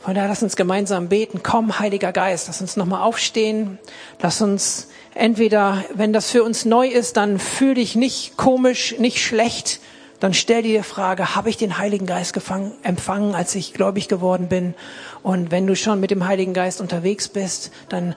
Von 0.00 0.14
daher 0.14 0.28
lass 0.28 0.42
uns 0.42 0.56
gemeinsam 0.56 1.08
beten. 1.08 1.42
Komm, 1.42 1.78
Heiliger 1.78 2.12
Geist, 2.12 2.46
lass 2.48 2.62
uns 2.62 2.76
nochmal 2.76 3.02
aufstehen. 3.02 3.78
Lass 4.20 4.40
uns 4.40 4.88
entweder, 5.14 5.84
wenn 5.94 6.14
das 6.14 6.30
für 6.30 6.42
uns 6.42 6.64
neu 6.64 6.86
ist, 6.86 7.18
dann 7.18 7.38
fühl 7.38 7.74
dich 7.74 7.96
nicht 7.96 8.38
komisch, 8.38 8.96
nicht 8.98 9.22
schlecht. 9.22 9.80
Dann 10.18 10.32
stell 10.32 10.62
dir 10.62 10.78
die 10.78 10.84
Frage, 10.84 11.34
habe 11.34 11.50
ich 11.50 11.58
den 11.58 11.76
Heiligen 11.76 12.06
Geist 12.06 12.32
gefangen, 12.32 12.72
empfangen, 12.82 13.34
als 13.34 13.54
ich 13.54 13.74
gläubig 13.74 14.08
geworden 14.08 14.48
bin? 14.48 14.74
Und 15.22 15.50
wenn 15.50 15.66
du 15.66 15.76
schon 15.76 16.00
mit 16.00 16.10
dem 16.10 16.26
Heiligen 16.26 16.54
Geist 16.54 16.80
unterwegs 16.80 17.28
bist, 17.28 17.70
dann 17.90 18.14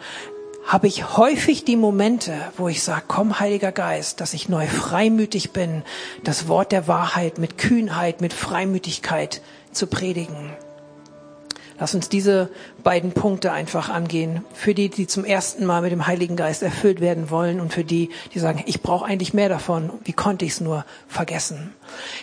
habe 0.65 0.87
ich 0.87 1.17
häufig 1.17 1.65
die 1.65 1.75
Momente, 1.75 2.33
wo 2.57 2.69
ich 2.69 2.81
sage, 2.81 3.03
komm 3.09 3.41
Heiliger 3.41 3.73
Geist, 3.73 4.21
dass 4.21 4.33
ich 4.33 4.47
neu 4.47 4.67
freimütig 4.67 5.51
bin, 5.51 5.83
das 6.23 6.47
Wort 6.47 6.71
der 6.71 6.87
Wahrheit 6.87 7.37
mit 7.37 7.57
Kühnheit, 7.57 8.21
mit 8.21 8.31
Freimütigkeit 8.31 9.41
zu 9.73 9.87
predigen. 9.87 10.51
Lass 11.83 11.93
uns 11.93 12.07
diese 12.07 12.47
beiden 12.83 13.11
Punkte 13.13 13.51
einfach 13.51 13.89
angehen. 13.89 14.43
Für 14.53 14.73
die, 14.73 14.89
die 14.89 15.07
zum 15.07 15.25
ersten 15.25 15.65
Mal 15.65 15.81
mit 15.81 15.91
dem 15.91 16.07
Heiligen 16.07 16.35
Geist 16.35 16.63
erfüllt 16.63 17.01
werden 17.01 17.29
wollen 17.29 17.59
und 17.59 17.73
für 17.73 17.83
die, 17.83 18.09
die 18.33 18.39
sagen, 18.39 18.63
ich 18.65 18.81
brauche 18.81 19.05
eigentlich 19.05 19.33
mehr 19.33 19.49
davon. 19.49 19.91
Wie 20.03 20.13
konnte 20.13 20.45
ich 20.45 20.51
es 20.51 20.61
nur 20.61 20.85
vergessen? 21.07 21.73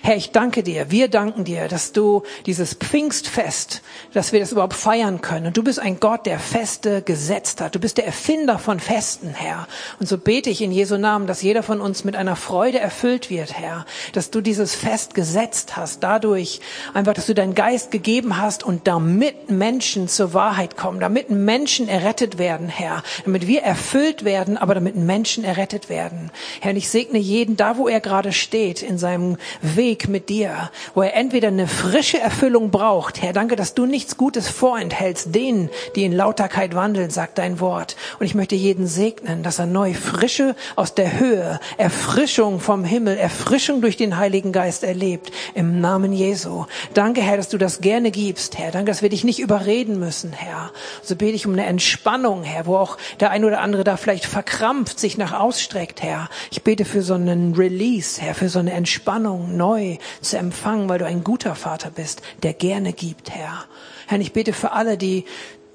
Herr, 0.03 0.16
ich 0.16 0.33
danke 0.33 0.62
dir. 0.62 0.90
Wir 0.90 1.09
danken 1.09 1.44
dir, 1.44 1.68
dass 1.68 1.92
du 1.92 2.23
dieses 2.46 2.75
Pfingstfest, 2.75 3.83
dass 4.12 4.33
wir 4.33 4.40
das 4.40 4.53
überhaupt 4.53 4.75
feiern 4.75 5.20
können. 5.20 5.46
Und 5.46 5.57
du 5.57 5.62
bist 5.62 5.79
ein 5.79 6.01
Gott, 6.01 6.27
der 6.27 6.38
Feste 6.38 7.03
gesetzt 7.03 7.61
hat. 7.61 7.75
Du 7.75 7.79
bist 7.79 7.99
der 7.99 8.07
Erfinder 8.07 8.59
von 8.59 8.81
Festen, 8.81 9.29
Herr. 9.29 9.68
Und 9.99 10.09
so 10.09 10.18
bete 10.18 10.51
ich 10.51 10.62
in 10.62 10.73
Jesu 10.73 10.96
Namen, 10.96 11.27
dass 11.27 11.42
jeder 11.42 11.62
von 11.62 11.81
uns 11.81 12.05
mit 12.05 12.16
einer 12.16 12.37
Freude 12.37 12.81
erfüllt 12.81 13.31
wird, 13.31 13.57
Herr. 13.57 13.87
Dass 14.12 14.31
du 14.31 14.40
dieses 14.40 14.75
Fest 14.75 15.14
gesetzt 15.14 15.77
hast. 15.77 16.03
Dadurch 16.03 16.61
einfach, 16.94 17.14
dass 17.14 17.27
du 17.27 17.35
deinen 17.35 17.55
Geist 17.55 17.90
gegeben 17.90 18.38
hast 18.38 18.64
und 18.64 18.87
damit 18.87 19.51
Menschen 19.51 20.09
zur 20.09 20.33
Wahrheit 20.50 20.76
kommen, 20.76 20.98
damit 20.98 21.30
Menschen 21.30 21.88
errettet 21.88 22.36
werden, 22.36 22.68
Herr. 22.68 23.04
Damit 23.24 23.46
wir 23.46 23.62
erfüllt 23.62 24.24
werden, 24.24 24.58
aber 24.58 24.74
damit 24.74 24.96
Menschen 24.96 25.44
errettet 25.44 25.88
werden. 25.88 26.32
Herr, 26.60 26.74
ich 26.74 26.88
segne 26.88 27.18
jeden 27.18 27.56
da, 27.56 27.76
wo 27.76 27.86
er 27.86 28.00
gerade 28.00 28.32
steht, 28.32 28.82
in 28.82 28.98
seinem 28.98 29.36
Weg 29.62 30.08
mit 30.08 30.28
dir, 30.28 30.72
wo 30.92 31.02
er 31.02 31.14
entweder 31.14 31.48
eine 31.48 31.68
frische 31.68 32.18
Erfüllung 32.18 32.72
braucht. 32.72 33.22
Herr, 33.22 33.32
danke, 33.32 33.54
dass 33.54 33.74
du 33.74 33.86
nichts 33.86 34.16
Gutes 34.16 34.48
vorenthältst 34.48 35.32
denen, 35.32 35.70
die 35.94 36.02
in 36.02 36.12
Lauterkeit 36.12 36.74
wandeln, 36.74 37.10
sagt 37.10 37.38
dein 37.38 37.60
Wort. 37.60 37.94
Und 38.18 38.26
ich 38.26 38.34
möchte 38.34 38.56
jeden 38.56 38.88
segnen, 38.88 39.44
dass 39.44 39.60
er 39.60 39.66
neu 39.66 39.94
Frische 39.94 40.56
aus 40.74 40.96
der 40.96 41.20
Höhe, 41.20 41.60
Erfrischung 41.76 42.58
vom 42.58 42.82
Himmel, 42.82 43.16
Erfrischung 43.16 43.82
durch 43.82 43.96
den 43.96 44.16
Heiligen 44.16 44.50
Geist 44.50 44.82
erlebt. 44.82 45.30
Im 45.54 45.80
Namen 45.80 46.12
Jesu. 46.12 46.64
Danke, 46.92 47.20
Herr, 47.20 47.36
dass 47.36 47.50
du 47.50 47.56
das 47.56 47.80
gerne 47.80 48.10
gibst, 48.10 48.58
Herr. 48.58 48.72
Danke, 48.72 48.90
dass 48.90 49.02
wir 49.02 49.10
dich 49.10 49.22
nicht 49.22 49.38
überreden 49.38 50.00
müssen, 50.00 50.32
Herr. 50.40 50.72
So 51.03 51.16
bete 51.16 51.37
ich 51.37 51.46
um 51.46 51.53
eine 51.53 51.66
Entspannung, 51.66 52.42
Herr, 52.42 52.66
wo 52.66 52.76
auch 52.76 52.96
der 53.20 53.31
ein 53.31 53.44
oder 53.44 53.61
andere 53.61 53.85
da 53.85 53.96
vielleicht 53.96 54.26
verkrampft 54.26 54.98
sich 54.98 55.18
nach 55.18 55.33
ausstreckt, 55.33 56.03
Herr. 56.03 56.29
Ich 56.50 56.62
bete 56.62 56.85
für 56.85 57.03
so 57.03 57.14
einen 57.14 57.55
Release, 57.55 58.20
Herr, 58.20 58.35
für 58.35 58.48
so 58.48 58.59
eine 58.59 58.72
Entspannung 58.72 59.57
neu 59.57 59.98
zu 60.20 60.38
empfangen, 60.38 60.88
weil 60.88 60.98
du 60.98 61.07
ein 61.07 61.24
guter 61.24 61.55
Vater 61.55 61.90
bist, 61.90 62.22
der 62.42 62.55
gerne 62.55 62.92
gibt, 62.92 63.31
Herr. 63.31 63.64
Herr, 64.07 64.18
ich 64.18 64.33
bete 64.33 64.53
für 64.53 64.72
alle, 64.72 64.96
die 64.96 65.24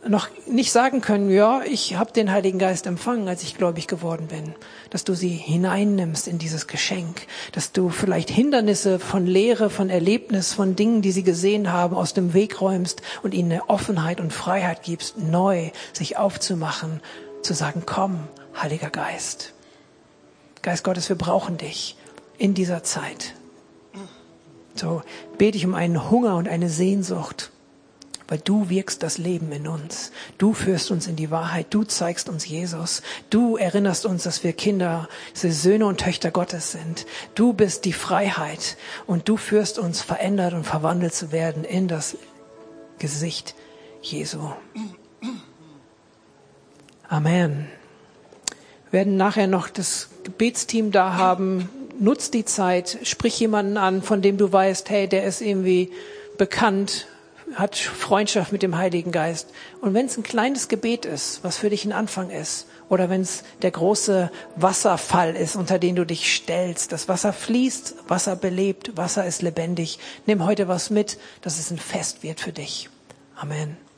noch 0.07 0.29
nicht 0.45 0.71
sagen 0.71 1.01
können, 1.01 1.29
ja, 1.31 1.61
ich 1.63 1.95
habe 1.95 2.11
den 2.11 2.31
Heiligen 2.31 2.59
Geist 2.59 2.85
empfangen, 2.85 3.27
als 3.27 3.43
ich 3.43 3.57
gläubig 3.57 3.87
geworden 3.87 4.27
bin, 4.27 4.53
dass 4.89 5.03
du 5.03 5.13
sie 5.13 5.29
hineinnimmst 5.29 6.27
in 6.27 6.37
dieses 6.37 6.67
Geschenk, 6.67 7.27
dass 7.51 7.71
du 7.71 7.89
vielleicht 7.89 8.29
Hindernisse 8.29 8.99
von 8.99 9.25
Lehre, 9.25 9.69
von 9.69 9.89
Erlebnis, 9.89 10.53
von 10.53 10.75
Dingen, 10.75 11.01
die 11.01 11.11
sie 11.11 11.23
gesehen 11.23 11.71
haben, 11.71 11.95
aus 11.95 12.13
dem 12.13 12.33
Weg 12.33 12.61
räumst 12.61 13.01
und 13.23 13.33
ihnen 13.33 13.51
eine 13.51 13.69
Offenheit 13.69 14.19
und 14.19 14.31
Freiheit 14.31 14.83
gibst, 14.83 15.17
neu 15.17 15.71
sich 15.93 16.17
aufzumachen, 16.17 17.01
zu 17.41 17.53
sagen, 17.53 17.83
komm, 17.85 18.19
Heiliger 18.61 18.89
Geist. 18.89 19.53
Geist 20.61 20.83
Gottes, 20.83 21.09
wir 21.09 21.17
brauchen 21.17 21.57
dich 21.57 21.97
in 22.37 22.53
dieser 22.53 22.83
Zeit. 22.83 23.33
So 24.75 25.01
bete 25.37 25.57
ich 25.57 25.65
um 25.65 25.73
einen 25.73 26.09
Hunger 26.09 26.35
und 26.35 26.47
eine 26.47 26.69
Sehnsucht, 26.69 27.51
weil 28.27 28.39
du 28.39 28.69
wirkst 28.69 29.03
das 29.03 29.17
Leben 29.17 29.51
in 29.51 29.67
uns. 29.67 30.11
Du 30.37 30.53
führst 30.53 30.91
uns 30.91 31.07
in 31.07 31.15
die 31.15 31.31
Wahrheit. 31.31 31.67
Du 31.69 31.83
zeigst 31.83 32.29
uns 32.29 32.47
Jesus. 32.47 33.01
Du 33.29 33.57
erinnerst 33.57 34.05
uns, 34.05 34.23
dass 34.23 34.43
wir 34.43 34.53
Kinder, 34.53 35.07
dass 35.33 35.43
wir 35.43 35.53
Söhne 35.53 35.85
und 35.85 35.99
Töchter 35.99 36.31
Gottes 36.31 36.71
sind. 36.71 37.05
Du 37.35 37.53
bist 37.53 37.85
die 37.85 37.93
Freiheit 37.93 38.77
und 39.05 39.29
du 39.29 39.37
führst 39.37 39.77
uns 39.77 40.01
verändert 40.01 40.53
und 40.53 40.65
verwandelt 40.65 41.13
zu 41.13 41.31
werden 41.31 41.63
in 41.63 41.87
das 41.87 42.17
Gesicht 42.97 43.55
Jesu. 44.01 44.51
Amen. 47.07 47.67
Wir 48.89 48.99
werden 48.99 49.17
nachher 49.17 49.47
noch 49.47 49.69
das 49.69 50.09
Gebetsteam 50.23 50.91
da 50.91 51.13
haben. 51.13 51.69
Nutz 51.99 52.31
die 52.31 52.45
Zeit, 52.45 52.97
sprich 53.03 53.39
jemanden 53.39 53.77
an, 53.77 54.01
von 54.01 54.21
dem 54.21 54.37
du 54.37 54.51
weißt, 54.51 54.89
hey, 54.89 55.07
der 55.07 55.25
ist 55.25 55.41
irgendwie 55.41 55.91
bekannt, 56.37 57.07
hat 57.55 57.75
Freundschaft 57.75 58.51
mit 58.51 58.61
dem 58.61 58.77
Heiligen 58.77 59.11
Geist. 59.11 59.49
Und 59.81 59.93
wenn 59.93 60.05
es 60.05 60.17
ein 60.17 60.23
kleines 60.23 60.67
Gebet 60.67 61.05
ist, 61.05 61.43
was 61.43 61.57
für 61.57 61.69
dich 61.69 61.85
ein 61.85 61.93
Anfang 61.93 62.29
ist, 62.29 62.67
oder 62.89 63.09
wenn 63.09 63.21
es 63.21 63.43
der 63.61 63.71
große 63.71 64.31
Wasserfall 64.55 65.35
ist, 65.35 65.55
unter 65.55 65.79
den 65.79 65.95
du 65.95 66.05
dich 66.05 66.35
stellst, 66.35 66.91
das 66.91 67.07
Wasser 67.07 67.33
fließt, 67.33 67.95
Wasser 68.07 68.35
belebt, 68.35 68.95
Wasser 68.97 69.25
ist 69.25 69.41
lebendig, 69.41 69.99
nimm 70.25 70.45
heute 70.45 70.67
was 70.67 70.89
mit, 70.89 71.17
dass 71.41 71.57
es 71.57 71.71
ein 71.71 71.79
Fest 71.79 72.21
wird 72.21 72.39
für 72.39 72.51
dich. 72.51 72.89
Amen. 73.35 73.84